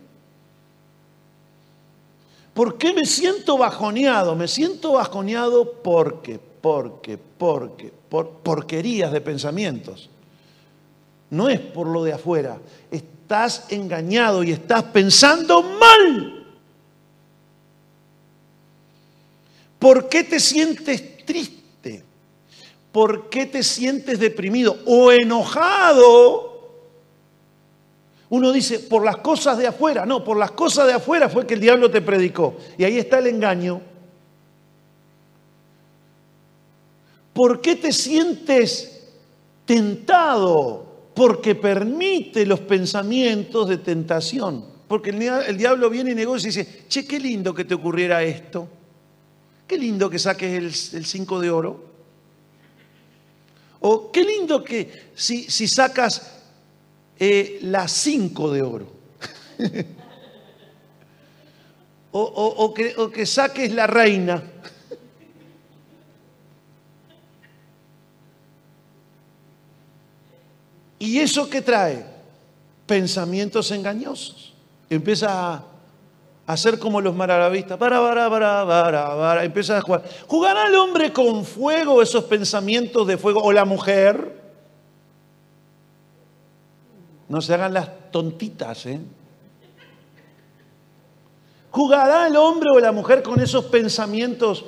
[2.55, 4.35] ¿Por qué me siento bajoneado?
[4.35, 10.11] Me siento bajoneado porque, porque, porque, por porquerías de pensamientos.
[11.31, 12.59] No es por lo de afuera.
[12.91, 16.47] Estás engañado y estás pensando mal.
[19.79, 21.58] ¿Por qué te sientes triste?
[22.93, 26.49] ¿Por qué te sientes deprimido o enojado?
[28.31, 30.05] Uno dice, por las cosas de afuera.
[30.05, 32.57] No, por las cosas de afuera fue que el diablo te predicó.
[32.77, 33.81] Y ahí está el engaño.
[37.33, 39.05] ¿Por qué te sientes
[39.65, 40.87] tentado?
[41.15, 44.65] Porque permite los pensamientos de tentación.
[44.89, 48.69] Porque el, diablo viene y negocia y dice, che, qué lindo que te ocurriera esto.
[49.67, 51.85] Qué lindo que saques el, cinco de oro.
[53.81, 56.23] O qué lindo que si, si sacas
[57.19, 58.93] eh, las cinco de oro.
[62.13, 64.43] o, que, o que saques la reina.
[70.99, 72.05] ¿Y eso qué trae?
[72.87, 74.55] Pensamientos engañosos.
[74.91, 75.65] Empieza a
[76.49, 77.77] hacer como los maravistas.
[77.79, 79.45] Para, para, para, para, para.
[79.45, 80.03] Empieza a jugar.
[80.27, 83.43] ¿Jugará el hombre con fuego esos pensamientos de fuego?
[83.43, 84.37] ¿O la mujer?
[87.29, 88.99] No se hagan las tontitas, ¿eh?
[91.71, 94.65] ¿Jugará el hombre o la mujer con esos pensamientos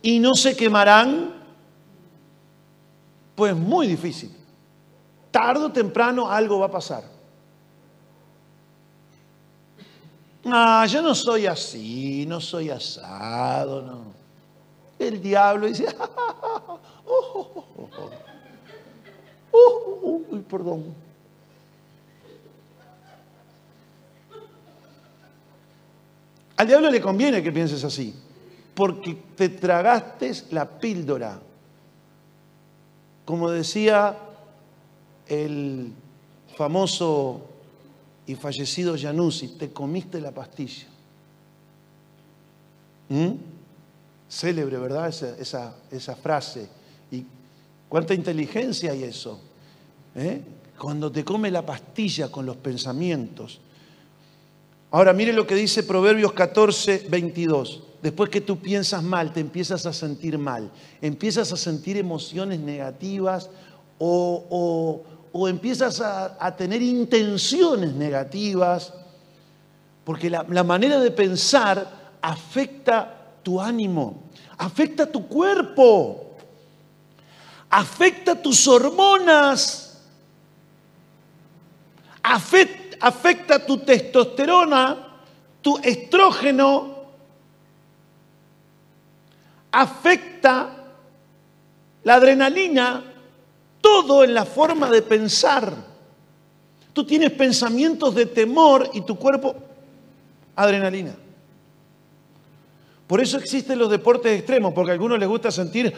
[0.00, 1.34] y no se quemarán?
[3.34, 4.34] Pues muy difícil.
[5.30, 7.13] Tardo o temprano algo va a pasar.
[10.46, 14.12] Ah, yo no soy así, no soy asado, no.
[14.98, 15.86] El diablo dice,
[17.06, 17.64] oh,
[19.50, 20.94] oh, oh, perdón.
[26.56, 28.14] Al diablo le conviene que pienses así,
[28.74, 31.40] porque te tragaste la píldora.
[33.24, 34.16] Como decía
[35.26, 35.92] el
[36.56, 37.53] famoso
[38.26, 40.86] y fallecido Januzzi, te comiste la pastilla.
[43.08, 43.32] ¿Mm?
[44.28, 45.08] Célebre, ¿verdad?
[45.08, 46.68] Esa, esa, frase.
[47.10, 47.24] Y
[47.88, 49.40] cuánta inteligencia hay eso.
[50.14, 50.42] ¿eh?
[50.78, 53.60] Cuando te come la pastilla con los pensamientos.
[54.90, 57.82] Ahora mire lo que dice Proverbios 14, 22.
[58.02, 60.70] Después que tú piensas mal, te empiezas a sentir mal.
[61.00, 63.50] Empiezas a sentir emociones negativas
[63.98, 65.02] o,
[65.48, 68.94] empiezas a, tener intenciones negativas.
[70.04, 74.22] Porque la, manera de pensar afecta tu ánimo,
[74.56, 76.36] afecta tu cuerpo,
[77.68, 80.00] afecta tus hormonas,
[82.22, 84.96] afecta tu testosterona,
[85.60, 86.94] tu estrógeno,
[89.72, 90.70] afecta
[92.04, 93.13] la adrenalina,
[93.84, 95.70] todo en la forma de pensar.
[96.94, 99.54] Tú tienes pensamientos de temor y tu cuerpo,
[100.56, 101.14] adrenalina.
[103.06, 105.92] Por eso existen los deportes extremos, porque a algunos les gusta sentir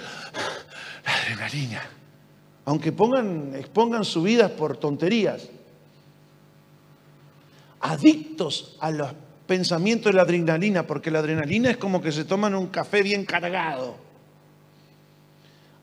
[1.04, 1.82] la adrenalina.
[2.64, 5.48] Aunque pongan, expongan su vida por tonterías
[7.78, 9.12] adictos a los
[9.46, 13.24] pensamientos de la adrenalina, porque la adrenalina es como que se toman un café bien
[13.24, 14.05] cargado.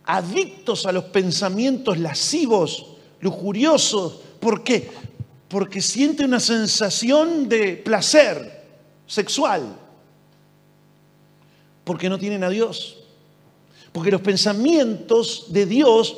[0.06, 2.88] Adictos a los pensamientos lascivos,
[3.22, 4.20] lujuriosos.
[4.40, 4.90] ¿Por qué?
[5.48, 8.64] Porque siente una sensación de placer
[9.08, 9.76] sexual.
[11.84, 12.98] Porque no tienen a Dios.
[13.92, 16.18] Porque los pensamientos de Dios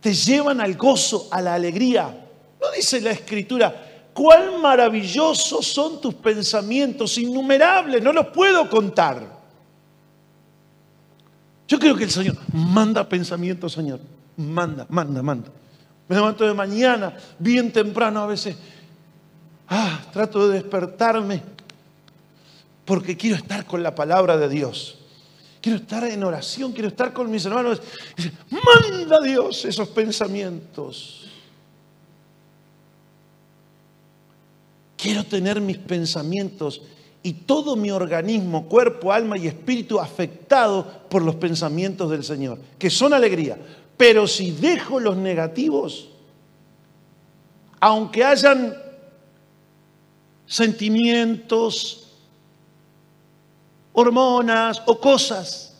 [0.00, 2.26] te llevan al gozo, a la alegría.
[2.60, 9.41] No dice la escritura, cuán maravillosos son tus pensamientos, innumerables, no los puedo contar.
[11.72, 13.98] Yo creo que el Señor manda pensamientos, Señor.
[14.36, 15.48] Manda, manda, manda.
[16.06, 18.56] Me levanto de mañana, bien temprano a veces.
[19.68, 21.42] Ah, trato de despertarme
[22.84, 24.98] porque quiero estar con la palabra de Dios.
[25.62, 27.80] Quiero estar en oración, quiero estar con mis hermanos.
[28.50, 31.26] Manda Dios esos pensamientos.
[34.98, 36.82] Quiero tener mis pensamientos
[37.22, 42.90] y todo mi organismo, cuerpo, alma y espíritu afectado por los pensamientos del Señor, que
[42.90, 43.58] son alegría.
[43.96, 46.08] Pero si dejo los negativos,
[47.78, 48.74] aunque hayan
[50.46, 52.08] sentimientos,
[53.92, 55.74] hormonas o cosas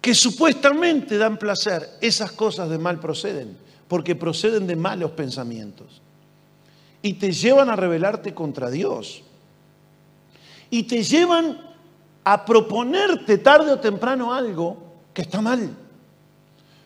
[0.00, 3.56] que supuestamente dan placer, esas cosas de mal proceden,
[3.86, 6.02] porque proceden de malos pensamientos
[7.02, 9.22] y te llevan a rebelarte contra Dios.
[10.72, 11.60] Y te llevan
[12.24, 14.78] a proponerte tarde o temprano algo
[15.12, 15.76] que está mal.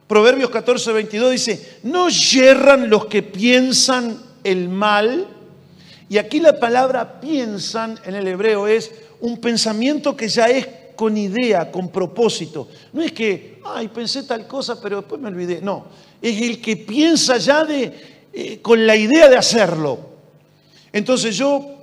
[0.08, 5.28] Proverbios 14, 22 dice, no yerran los que piensan el mal.
[6.08, 11.16] Y aquí la palabra piensan en el hebreo es un pensamiento que ya es con
[11.16, 12.68] idea, con propósito.
[12.92, 15.60] No es que, ay, pensé tal cosa, pero después me olvidé.
[15.60, 15.86] No,
[16.20, 20.00] es el que piensa ya de, eh, con la idea de hacerlo.
[20.92, 21.75] Entonces yo,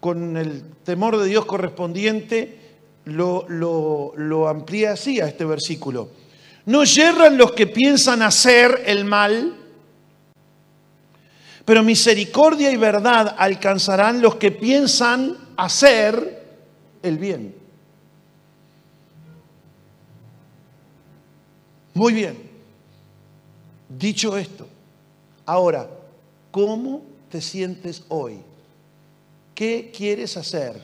[0.00, 2.58] con el temor de Dios correspondiente,
[3.04, 6.10] lo, lo amplié así a este versículo.
[6.66, 9.56] No yerran los que piensan hacer el mal,
[11.64, 16.44] pero misericordia y verdad alcanzarán los que piensan hacer
[17.02, 17.54] el bien.
[21.94, 22.50] Muy bien.
[23.88, 24.66] Dicho esto,
[25.50, 25.90] Ahora,
[26.52, 28.38] ¿cómo te sientes hoy?
[29.60, 30.82] ¿Qué quieres hacer?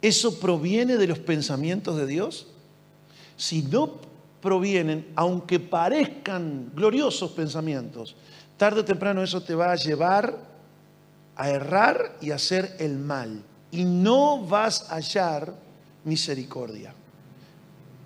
[0.00, 2.46] ¿Eso proviene de los pensamientos de Dios?
[3.36, 3.96] Si no
[4.40, 8.14] provienen, aunque parezcan gloriosos pensamientos,
[8.56, 10.38] tarde o temprano eso te va a llevar
[11.34, 13.42] a errar y a hacer el mal.
[13.72, 15.52] Y no vas a hallar
[16.04, 16.94] misericordia,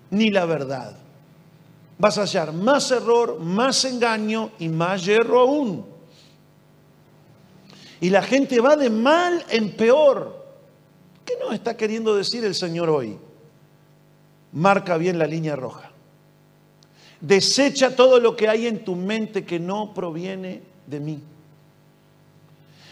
[0.09, 0.95] ni la verdad
[1.99, 5.90] vas a hallar más error, más engaño y más hierro aún.
[8.01, 10.43] Y la gente va de mal en peor.
[11.23, 13.17] ¿Qué nos está queriendo decir el Señor hoy?
[14.51, 15.91] Marca bien la línea roja.
[17.21, 21.19] Desecha todo lo que hay en tu mente que no proviene de mí.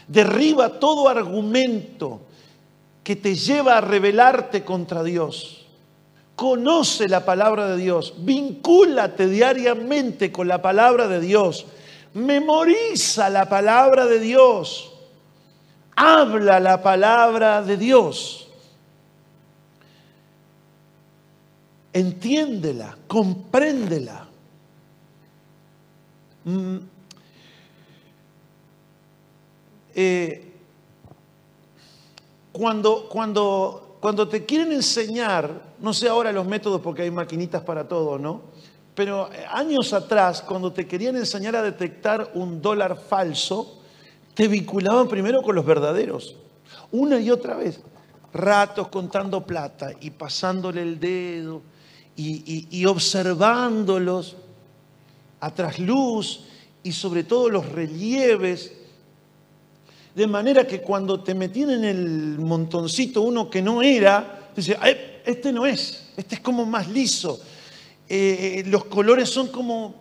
[0.08, 2.22] Derriba todo argumento
[3.04, 5.66] que te lleva a rebelarte contra Dios.
[6.36, 11.66] Conoce la palabra de Dios, vincúlate diariamente con la palabra de Dios,
[12.14, 14.94] memoriza la palabra de Dios,
[16.00, 18.48] habla la palabra de Dios.
[21.92, 24.26] Entiéndela, compréndela.
[26.46, 26.78] Mm.
[29.94, 30.54] Eh,
[32.54, 37.90] cuando, cuando, cuando te quieren enseñar, no sé ahora los métodos porque hay maquinitas para
[37.90, 38.44] todo, ¿no?
[38.96, 43.79] Pero eh, años atrás, cuando te querían enseñar a detectar un dólar falso,
[44.40, 46.34] te vinculaban primero con los verdaderos.
[46.94, 47.82] Una y otra vez.
[48.32, 51.62] Ratos contando plata y pasándole el dedo
[52.16, 54.38] y, observándolos
[55.42, 56.46] a trasluz
[56.84, 58.72] y sobre todo los relieves.
[60.16, 64.78] De manera que cuando te metían en el montoncito uno que no era, dice,
[65.26, 67.42] este no es, este es como más liso.
[68.08, 69.96] Eh, los colores son como,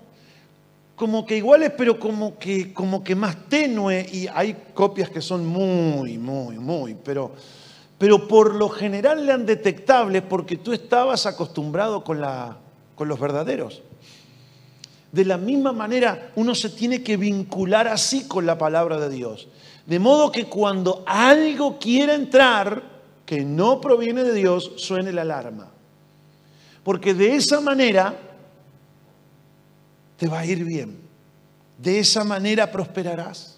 [0.99, 4.05] como que iguales, pero como que, como que más tenue.
[4.12, 7.30] Y hay copias que son muy, muy, muy, pero,
[7.96, 12.59] pero por lo general eran detectables porque tú estabas acostumbrado con, la,
[12.96, 13.80] con los verdaderos.
[15.12, 19.46] De la misma manera, uno se tiene que vincular así con la palabra de Dios.
[19.86, 22.82] De modo que cuando algo quiera entrar
[23.24, 25.68] que no proviene de Dios, suene la alarma.
[26.82, 28.28] Porque de esa manera
[30.19, 31.01] te va a ir bien.
[31.79, 33.57] De esa manera prosperarás.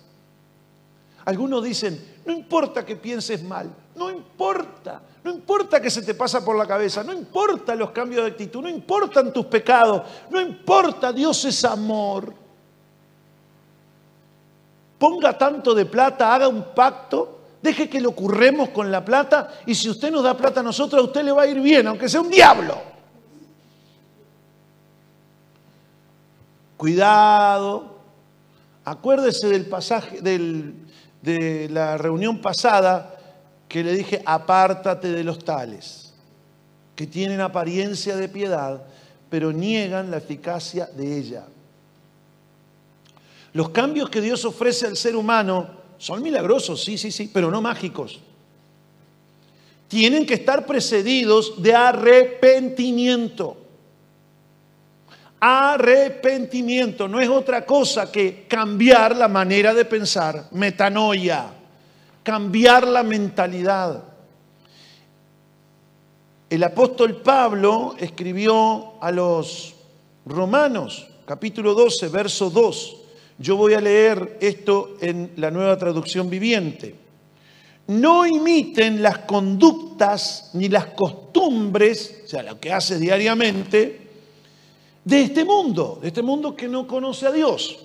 [1.25, 6.45] Algunos dicen, no importa que pienses mal, no importa, no importa que se te pasa
[6.45, 11.13] por la cabeza, no importa los cambios de actitud, no importan tus pecados, no importa,
[11.13, 12.33] Dios es amor.
[14.99, 19.75] Ponga tanto de plata, haga un pacto, deje que lo curremos con la plata y
[19.75, 22.09] si usted nos da plata a nosotros, a usted le va a ir bien, aunque
[22.09, 22.90] sea un diablo.
[26.81, 27.99] Cuidado,
[28.87, 33.19] acuérdese del pasaje de la reunión pasada
[33.69, 36.15] que le dije, apártate de los tales,
[36.97, 38.83] que tienen apariencia de piedad,
[39.29, 41.45] pero niegan la eficacia de ella.
[43.53, 45.69] Los cambios que Dios ofrece al ser humano
[45.99, 48.21] son milagrosos, sí, sí, sí, pero no mágicos.
[49.87, 53.59] Tienen que estar precedidos de arrepentimiento.
[55.41, 61.55] Arrepentimiento no es otra cosa que cambiar la manera de pensar, metanoia
[62.23, 64.05] cambiar la mentalidad.
[66.49, 69.75] El apóstol Pablo escribió a los
[70.27, 72.97] romanos, capítulo 12, verso 2.
[73.39, 76.95] Yo voy a leer esto en la nueva traducción viviente.
[77.87, 84.10] No imiten las conductas ni las costumbres, o sea, lo que haces diariamente,
[85.11, 87.81] de este mundo, de este mundo que no conoce a Dios.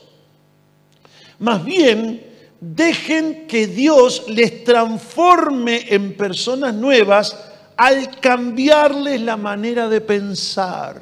[1.39, 2.23] Más bien,
[2.61, 7.35] dejen que Dios les transforme en personas nuevas
[7.75, 11.01] al cambiarles la manera de pensar.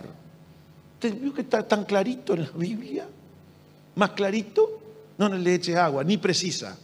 [0.98, 3.06] ¿Te vio que está tan clarito en la Biblia?
[3.96, 4.80] ¿Más clarito?
[5.18, 6.78] No, le eches agua, ni precisa.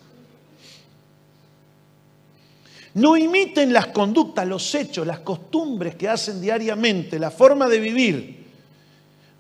[2.96, 8.39] No imiten las conductas, los hechos, las costumbres que hacen diariamente, la forma de vivir,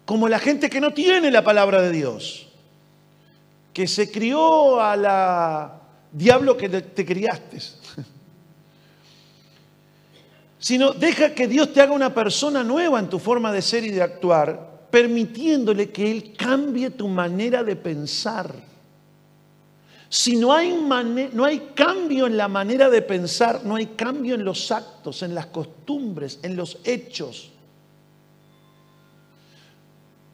[0.10, 2.48] como la gente que no tiene la palabra de Dios
[3.72, 5.82] que se crió a la
[6.12, 7.60] diablo que te criaste.
[10.58, 13.92] Sino deja que Dios te haga una persona nueva en tu forma de ser y
[13.92, 18.52] de actuar, permitiéndole que Él cambie tu manera de pensar.
[20.10, 20.72] Si no hay,
[21.34, 25.36] no hay cambio en la manera de pensar, no hay cambio en los actos, en
[25.36, 27.52] las costumbres, en los hechos.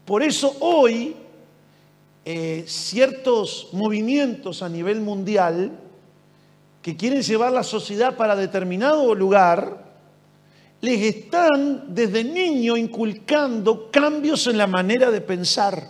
[0.05, 1.15] Por eso hoy
[2.23, 5.71] eh, ciertos movimientos a nivel mundial
[6.81, 9.83] que quieren llevar la sociedad para determinado lugar,
[10.81, 15.89] les están desde niño inculcando cambios en la manera de pensar,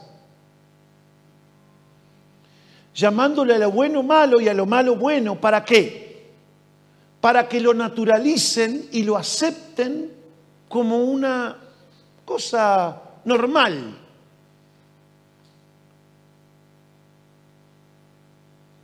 [2.94, 5.40] llamándole a lo bueno malo y a lo malo bueno.
[5.42, 6.32] ¿Para qué?
[7.20, 10.14] Para que lo naturalicen y lo acepten
[10.70, 11.58] como una
[12.24, 14.05] cosa normal.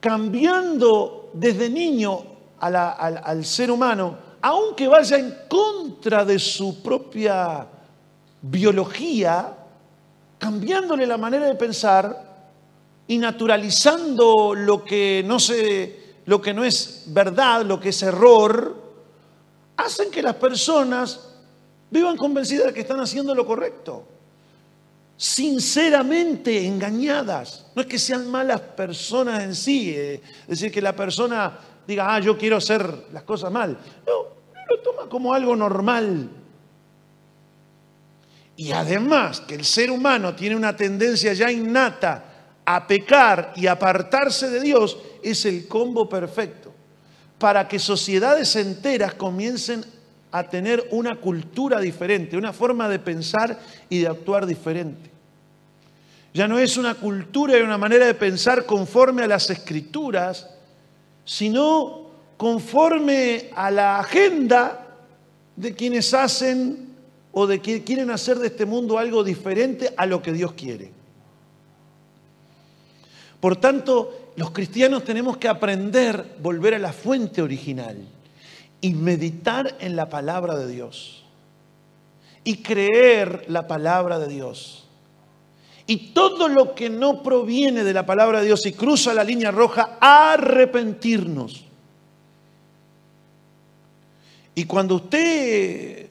[0.01, 2.23] Cambiando desde niño
[2.59, 7.65] al, ser humano, aunque vaya en contra de su propia
[8.41, 9.55] biología,
[10.37, 12.29] cambiándole la manera de pensar
[13.07, 15.37] y naturalizando lo que no
[16.25, 18.75] lo que no es verdad, lo que es error,
[19.77, 21.31] hacen que las personas
[21.89, 24.05] vivan convencidas de que están haciendo lo correcto.
[25.21, 27.67] Sinceramente engañadas.
[27.75, 32.15] No es que sean malas personas en sí, eh, es decir, que la persona diga,
[32.15, 33.77] ah, yo quiero hacer las cosas mal.
[34.07, 34.13] No,
[34.67, 36.27] lo toma como algo normal.
[38.55, 42.25] Y además que el ser humano tiene una tendencia ya innata
[42.65, 46.73] a pecar y apartarse de Dios, es el combo perfecto
[47.37, 49.85] para que sociedades enteras comiencen
[50.31, 53.59] a tener una cultura diferente, una forma de pensar
[53.89, 55.09] y de actuar diferente.
[56.33, 60.49] Ya no es una cultura y una manera de pensar conforme a las escrituras,
[61.25, 62.07] sino
[62.37, 64.87] conforme a la agenda
[65.55, 66.95] de quienes hacen
[67.33, 70.91] o de quienes quieren hacer de este mundo algo diferente a lo que Dios quiere.
[73.41, 77.97] Por tanto, los cristianos tenemos que aprender a volver a la fuente original
[78.81, 81.23] y meditar en la palabra de Dios
[82.43, 84.85] y creer la palabra de Dios.
[85.85, 89.51] Y todo lo que no proviene de la palabra de Dios y cruza la línea
[89.51, 91.65] roja, arrepentirnos.
[94.55, 96.07] Y cuando usted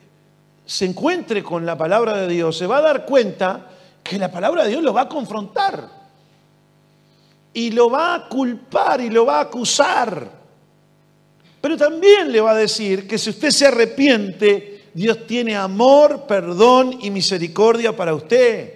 [0.65, 3.67] se encuentre con la palabra de Dios, se va a dar cuenta
[4.03, 5.89] que la palabra de Dios lo va a confrontar.
[7.53, 10.40] Y lo va a culpar y lo va a acusar.
[11.61, 16.97] Pero también le va a decir que si usted se arrepiente, Dios tiene amor, perdón
[17.01, 18.73] y misericordia para usted.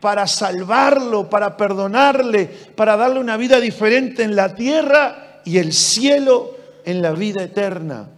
[0.00, 2.46] Para salvarlo, para perdonarle,
[2.76, 8.08] para darle una vida diferente en la tierra y el cielo en la vida eterna.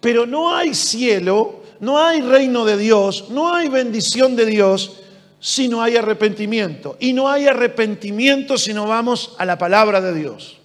[0.00, 5.00] Pero no hay cielo, no hay reino de Dios, no hay bendición de Dios
[5.38, 6.96] si no hay arrepentimiento.
[6.98, 10.55] Y no hay arrepentimiento si no vamos a la palabra de Dios.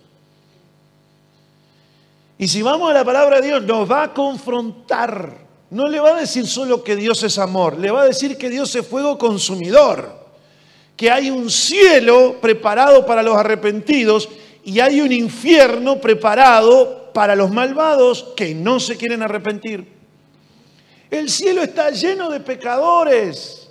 [2.41, 5.45] Y si vamos a la palabra de Dios, nos va a confrontar.
[5.69, 8.49] No le va a decir solo que Dios es amor, le va a decir que
[8.49, 10.25] Dios es fuego consumidor,
[10.97, 14.27] que hay un cielo preparado para los arrepentidos
[14.63, 19.85] y hay un infierno preparado para los malvados que no se quieren arrepentir.
[21.11, 23.69] El cielo está lleno de pecadores,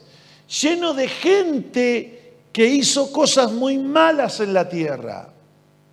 [0.62, 5.28] lleno de gente que hizo cosas muy malas en la tierra,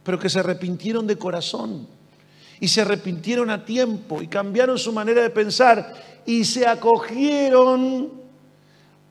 [0.03, 1.96] pero que se arrepintieron de corazón
[2.59, 5.93] y se arrepintieron a tiempo y cambiaron su manera de pensar
[6.25, 8.11] y se acogieron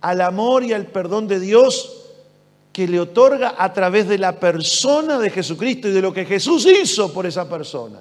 [0.00, 2.02] al amor y al perdón de Dios
[2.72, 6.66] que le otorga a través de la persona de Jesucristo y de lo que Jesús
[6.66, 8.00] hizo por esa persona.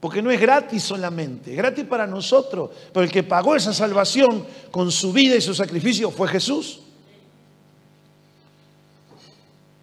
[0.00, 4.46] Porque no es gratis solamente, es gratis para nosotros, pero el que pagó esa salvación
[4.70, 6.80] con su vida y su sacrificio fue Jesús.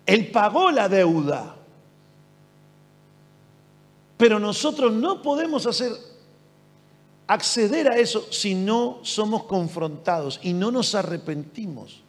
[0.06, 1.56] Él pagó la deuda.
[4.18, 5.92] Pero nosotros no podemos hacer
[7.28, 12.02] acceder a eso si no somos confrontados y no nos arrepentimos.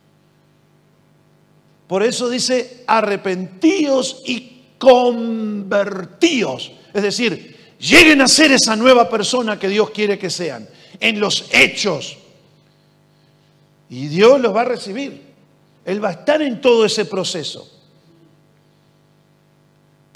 [1.86, 6.72] Por eso dice arrepentíos y convertíos.
[6.92, 10.68] Es decir, lleguen a ser esa nueva persona que Dios quiere que sean,
[11.00, 12.18] en los hechos.
[13.88, 15.22] Y Dios los va a recibir.
[15.84, 17.75] Él va a estar en todo ese proceso.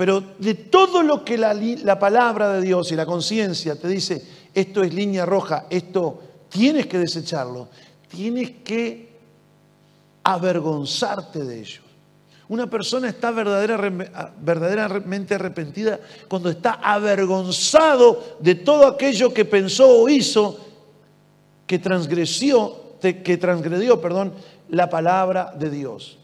[0.01, 4.83] Pero de todo lo que la, palabra de Dios y la conciencia te dice, esto
[4.83, 7.69] es línea roja, esto tienes que desecharlo,
[8.09, 9.11] tienes que
[10.25, 11.83] avergonzarte de ellos.
[12.49, 20.61] Una persona está verdaderamente arrepentida cuando está avergonzado de todo aquello que pensó o hizo
[21.67, 24.33] que transgredió, que transgredió, perdón,
[24.71, 26.17] la palabra de Dios.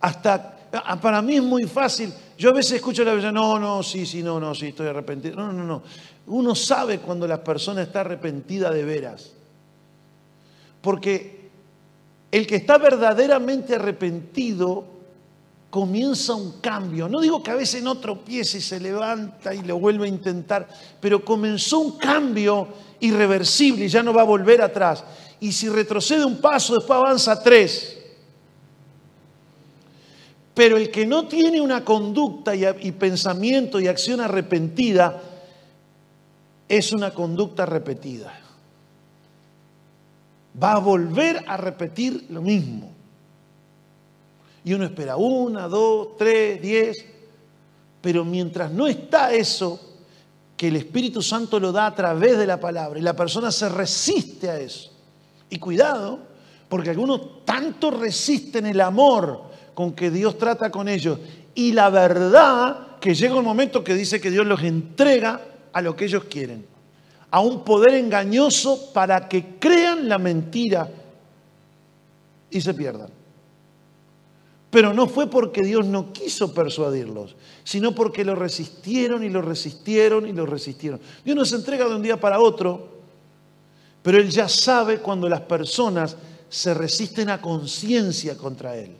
[0.00, 0.55] Hasta
[1.00, 2.12] para mí es muy fácil.
[2.36, 5.36] Yo a veces escucho la persona, no, no, sí, sí, no, no, sí, estoy arrepentido.
[5.36, 5.82] No, no, no.
[6.26, 9.32] Uno sabe cuando la persona está arrepentida de veras.
[10.80, 11.50] Porque
[12.30, 14.84] el que está verdaderamente arrepentido
[15.70, 17.08] comienza un cambio.
[17.08, 20.68] No digo que a veces no tropiece y se levanta y lo vuelve a intentar,
[21.00, 22.68] pero comenzó un cambio
[23.00, 25.04] irreversible y ya no va a volver atrás.
[25.40, 27.95] Y si retrocede un paso, después avanza tres.
[30.56, 35.22] Pero el que no tiene una conducta y, pensamiento y acción arrepentida
[36.66, 38.32] es una conducta repetida.
[40.60, 42.90] Va a volver a repetir lo mismo.
[44.64, 47.04] Y uno espera una, dos, tres, diez.
[48.00, 49.78] Pero mientras no está eso,
[50.56, 53.68] que el Espíritu Santo lo da a través de la palabra y la persona se
[53.68, 54.90] resiste a eso.
[55.50, 56.18] Y cuidado,
[56.70, 61.18] porque algunos tanto resisten el amor con que Dios trata con ellos
[61.54, 65.94] y la verdad que llega un momento que dice que Dios los entrega a lo
[65.94, 66.66] que ellos quieren.
[67.28, 70.88] a un poder engañoso para que crean la mentira
[72.48, 73.10] y se pierdan.
[74.70, 80.26] Pero no fue porque Dios no quiso persuadirlos, sino porque lo resistieron y lo resistieron
[80.26, 81.00] y lo resistieron.
[81.24, 82.88] Dios no se entrega de un día para otro,
[84.02, 86.16] pero Él ya sabe cuando las personas
[86.48, 88.96] se resisten a conciencia contra Él.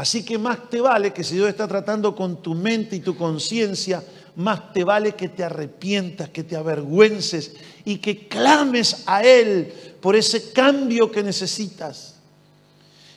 [0.00, 3.14] Así que más te vale que si Dios está tratando con tu mente y tu
[3.14, 4.02] conciencia,
[4.36, 7.52] más te vale que te arrepientas, que te avergüences
[7.84, 9.70] y que clames a Él
[10.00, 12.14] por ese cambio que necesitas.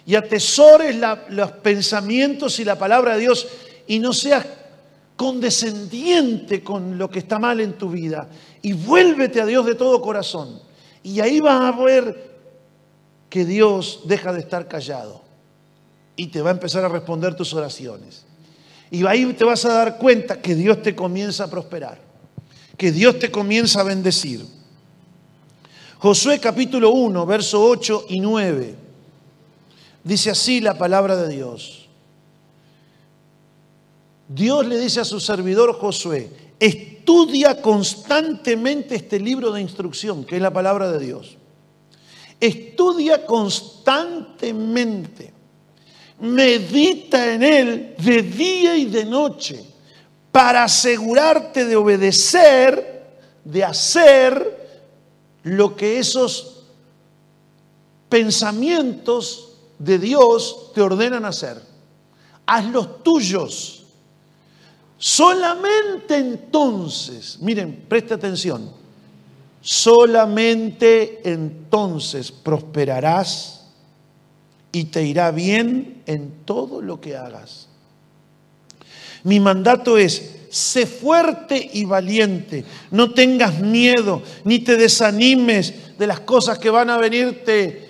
[0.05, 0.97] Y atesores
[1.29, 3.47] los pensamientos y la palabra de Dios
[3.88, 4.45] y no seas
[5.15, 8.27] condescendiente con lo que está mal en tu vida.
[8.61, 10.59] Y vuélvete a Dios de todo corazón.
[11.01, 12.34] Y ahí vas a ver
[13.29, 15.22] que Dios deja de estar callado
[16.16, 18.26] y te va a empezar a responder tus oraciones.
[18.91, 21.99] Y ahí te vas a dar cuenta que Dios te comienza a prosperar,
[22.78, 24.45] que Dios te comienza a bendecir.
[25.97, 28.76] Josué capítulo 1, verso 8 y 9.
[30.03, 31.89] Dice así la palabra de Dios.
[34.28, 40.41] Dios le dice a su servidor Josué, estudia constantemente este libro de instrucción, que es
[40.41, 41.38] la palabra de Dios.
[42.39, 45.34] Estudia constantemente
[46.20, 49.64] medita en él de día y de noche
[50.32, 53.03] para asegurarte de obedecer,
[53.43, 54.64] de hacer
[55.43, 56.64] lo que esos
[58.09, 61.61] pensamientos de Dios te ordenan hacer.
[62.45, 63.84] Haz los tuyos.
[64.97, 68.72] Solamente entonces, miren, preste atención,
[69.61, 73.62] solamente entonces prosperarás
[74.74, 77.69] y te irá bien en todo lo que hagas.
[79.24, 86.19] Mi mandato es, sé fuerte y valiente, no tengas miedo, ni te desanimes de las
[86.21, 87.88] cosas que van a venirte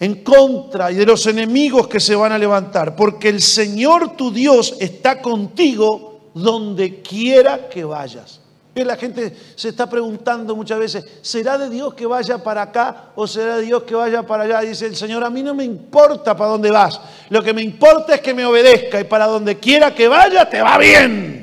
[0.00, 4.32] en contra y de los enemigos que se van a levantar, porque el Señor tu
[4.32, 8.40] Dios está contigo donde quiera que vayas.
[8.84, 13.26] La gente se está preguntando muchas veces, ¿será de Dios que vaya para acá o
[13.26, 14.60] será de Dios que vaya para allá?
[14.60, 17.00] Dice el Señor, a mí no me importa para dónde vas,
[17.30, 20.60] lo que me importa es que me obedezca y para donde quiera que vaya te
[20.60, 21.36] va bien.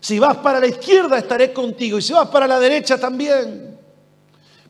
[0.00, 3.78] Si vas para la izquierda estaré contigo y si vas para la derecha también.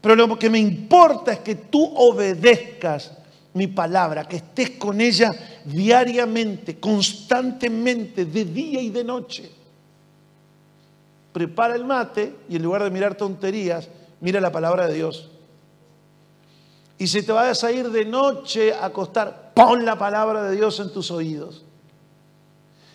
[0.00, 3.10] Pero lo que me importa es que tú obedezcas
[3.54, 5.32] mi palabra, que estés con ella
[5.64, 9.50] diariamente, constantemente, de día y de noche.
[11.32, 13.88] Prepara el mate y en lugar de mirar tonterías,
[14.20, 15.30] mira la palabra de Dios.
[16.98, 20.78] Y si te vas a ir de noche a acostar, pon la palabra de Dios
[20.80, 21.64] en tus oídos.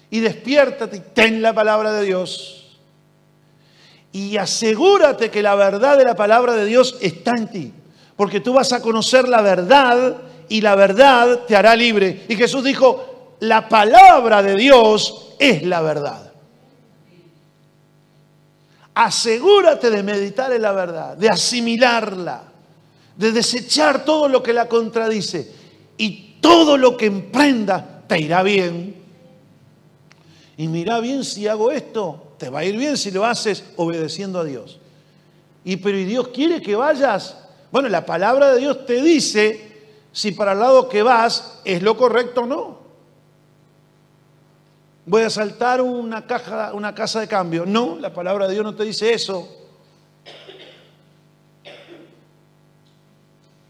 [0.09, 2.79] Y despiértate y ten la palabra de Dios.
[4.11, 7.73] Y asegúrate que la verdad de la palabra de Dios está en ti.
[8.15, 12.25] Porque tú vas a conocer la verdad y la verdad te hará libre.
[12.27, 16.31] Y Jesús dijo, la palabra de Dios es la verdad.
[18.95, 22.43] Asegúrate de meditar en la verdad, de asimilarla,
[23.15, 25.49] de desechar todo lo que la contradice
[25.97, 28.95] y todo lo que emprenda te irá bien.
[30.57, 34.39] Y mira bien si hago esto, te va a ir bien si lo haces obedeciendo
[34.39, 34.79] a Dios.
[35.63, 37.37] Y pero ¿y Dios quiere que vayas?
[37.71, 39.68] Bueno, la palabra de Dios te dice
[40.19, 42.77] si para el lado que vas es lo correcto o no.
[45.05, 47.65] Voy a saltar una, caja, una casa de cambio.
[47.65, 49.47] No, la palabra de Dios no te dice eso.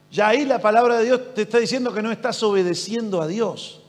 [0.09, 3.83] Ya ahí la palabra de Dios te está diciendo que no estás obedeciendo a Dios.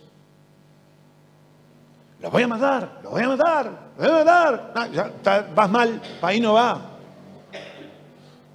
[2.20, 4.92] Lo voy a matar, lo voy a matar, lo voy a matar.
[4.92, 6.90] ya, vas mal, ahí no va.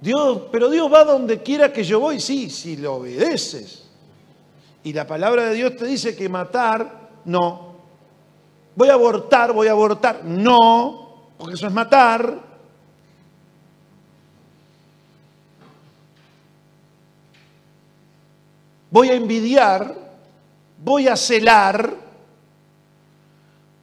[0.00, 3.85] Dios, pero Dios va donde quiera que yo voy, sí, si lo obedeces.
[4.86, 7.74] Y la palabra de Dios te dice que matar, no.
[8.76, 12.38] Voy a abortar, voy a abortar, no, porque eso es matar.
[18.92, 19.92] Voy a envidiar,
[20.78, 21.92] voy a celar,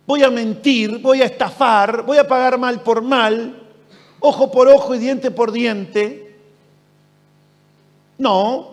[0.08, 3.62] voy a mentir, voy a estafar, voy a pagar mal por mal,
[4.22, 6.40] ojo por ojo y diente por diente.
[8.18, 8.73] No,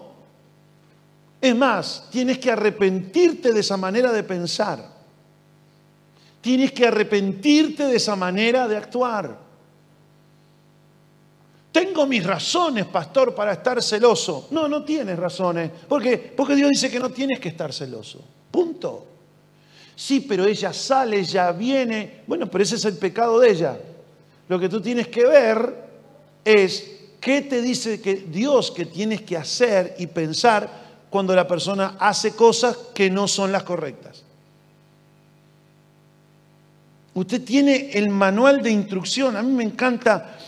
[1.41, 4.85] es más, tienes que arrepentirte de esa manera de pensar.
[6.41, 9.39] Tienes que arrepentirte de esa manera de actuar.
[11.73, 14.49] Tengo mis razones, pastor, para estar celoso.
[14.51, 15.71] No, no tienes razones.
[15.89, 16.19] ¿Por qué?
[16.37, 18.21] Porque Dios dice que no tienes que estar celoso.
[18.51, 19.07] Punto.
[19.95, 22.23] Sí, pero ella sale, ya viene.
[22.27, 23.79] Bueno, pero ese es el pecado de ella.
[24.49, 25.89] Lo que tú tienes que ver
[26.45, 31.97] es qué te dice que Dios que tienes que hacer y pensar cuando la persona
[31.99, 34.23] hace cosas que no son las correctas.
[37.13, 39.37] Usted tiene el manual de instrucción.
[39.37, 40.39] A mí me encanta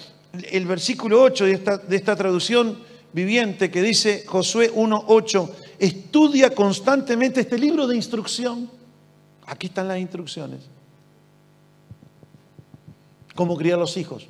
[0.50, 2.78] el versículo 8 de esta, de esta traducción
[3.12, 8.70] viviente que dice Josué 1.8, estudia constantemente este libro de instrucción.
[9.46, 10.60] Aquí están las instrucciones.
[13.34, 14.28] Cómo criar los hijos.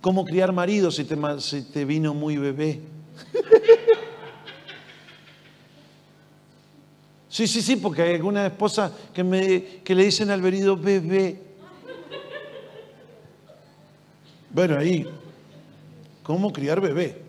[0.00, 2.80] Cómo criar maridos si te, si te vino muy bebé.
[7.32, 11.40] Sí, sí, sí, porque hay alguna esposa que, me, que le dicen al marido bebé.
[14.50, 15.08] Bueno, ahí,
[16.22, 17.22] ¿cómo criar bebé?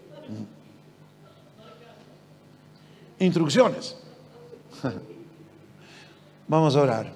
[3.20, 3.95] Instrucciones.
[6.49, 7.14] Vamos a orar.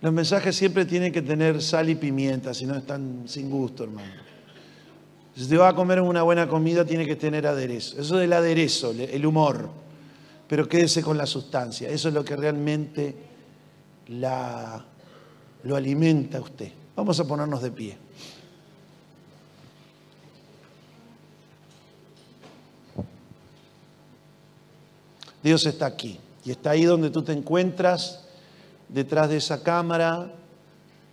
[0.00, 4.12] Los mensajes siempre tienen que tener sal y pimienta, si no están sin gusto, hermano.
[5.34, 8.00] Si te va a comer una buena comida, tiene que tener aderezo.
[8.00, 9.82] Eso del aderezo, el humor
[10.48, 11.88] pero quédese con la sustancia.
[11.88, 13.14] Eso es lo que realmente
[14.08, 14.84] la,
[15.62, 16.72] lo alimenta a usted.
[16.96, 17.98] Vamos a ponernos de pie.
[25.42, 28.24] Dios está aquí y está ahí donde tú te encuentras,
[28.88, 30.32] detrás de esa cámara.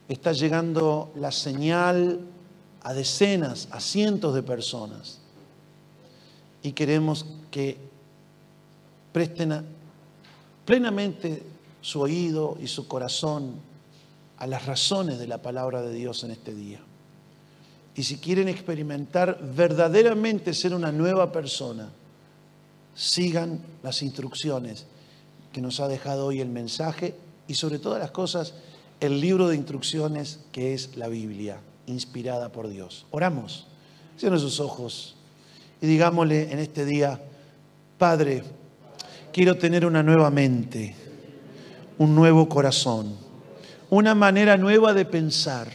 [0.08, 2.22] Está llegando la señal
[2.82, 5.20] a decenas, a cientos de personas.
[6.64, 7.91] Y queremos que
[9.12, 9.66] presten
[10.66, 11.44] plenamente
[11.82, 13.56] su oído y su corazón
[14.38, 16.80] a las razones de la palabra de Dios en este día.
[17.96, 21.90] Y si quieren experimentar verdaderamente ser una nueva persona,
[22.96, 24.86] sigan las instrucciones
[25.52, 27.16] que nos ha dejado hoy el mensaje
[27.48, 28.54] y sobre todas las cosas
[29.00, 33.06] el libro de instrucciones que es la Biblia, inspirada por Dios.
[33.12, 33.68] Oramos,
[34.18, 35.16] cierren sus ojos
[35.82, 37.20] y digámosle en este día,
[37.98, 38.44] Padre,
[39.32, 40.96] quiero tener una nueva mente,
[41.98, 43.16] un nuevo corazón,
[43.90, 45.68] una manera nueva de pensar.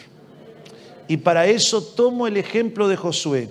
[1.09, 3.49] Y para eso tomo el ejemplo de Josué,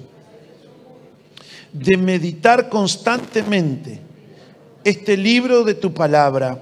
[1.71, 3.99] de meditar constantemente
[4.83, 6.59] este libro de tu palabra,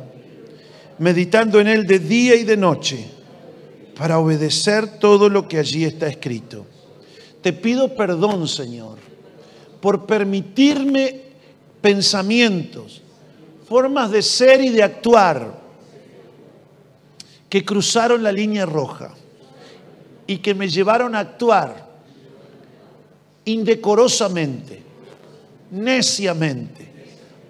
[0.99, 3.05] meditando en él de día y de noche,
[3.97, 6.65] para obedecer todo lo que allí está escrito.
[7.41, 8.97] Te pido perdón, Señor,
[9.81, 11.21] por permitirme
[11.81, 13.02] pensamientos,
[13.73, 15.51] formas de ser y de actuar
[17.49, 19.15] que cruzaron la línea roja
[20.27, 21.89] y que me llevaron a actuar
[23.45, 24.83] indecorosamente,
[25.71, 26.87] neciamente,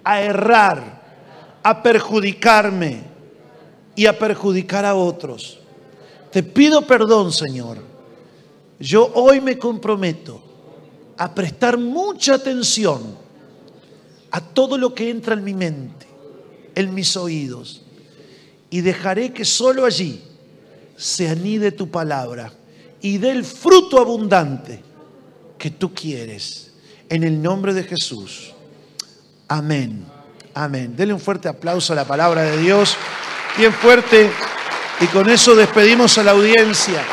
[0.02, 3.02] a errar, a perjudicarme
[3.94, 5.60] y a perjudicar a otros.
[6.32, 7.80] Te pido perdón, Señor.
[8.80, 10.40] Yo hoy me comprometo
[11.18, 13.14] a prestar mucha atención
[14.30, 16.13] a todo lo que entra en mi mente,
[16.74, 17.82] en mis oídos,
[18.70, 20.22] y dejaré que solo allí
[20.96, 22.52] se anide tu palabra
[23.00, 24.82] y dé el fruto abundante
[25.58, 26.72] que tú quieres.
[27.08, 28.54] En el nombre de Jesús.
[29.46, 30.06] Amén.
[30.54, 30.96] Amén.
[30.96, 32.96] Dele un fuerte aplauso a la palabra de Dios.
[33.58, 34.30] Bien fuerte.
[35.00, 37.04] Y con eso despedimos a la audiencia.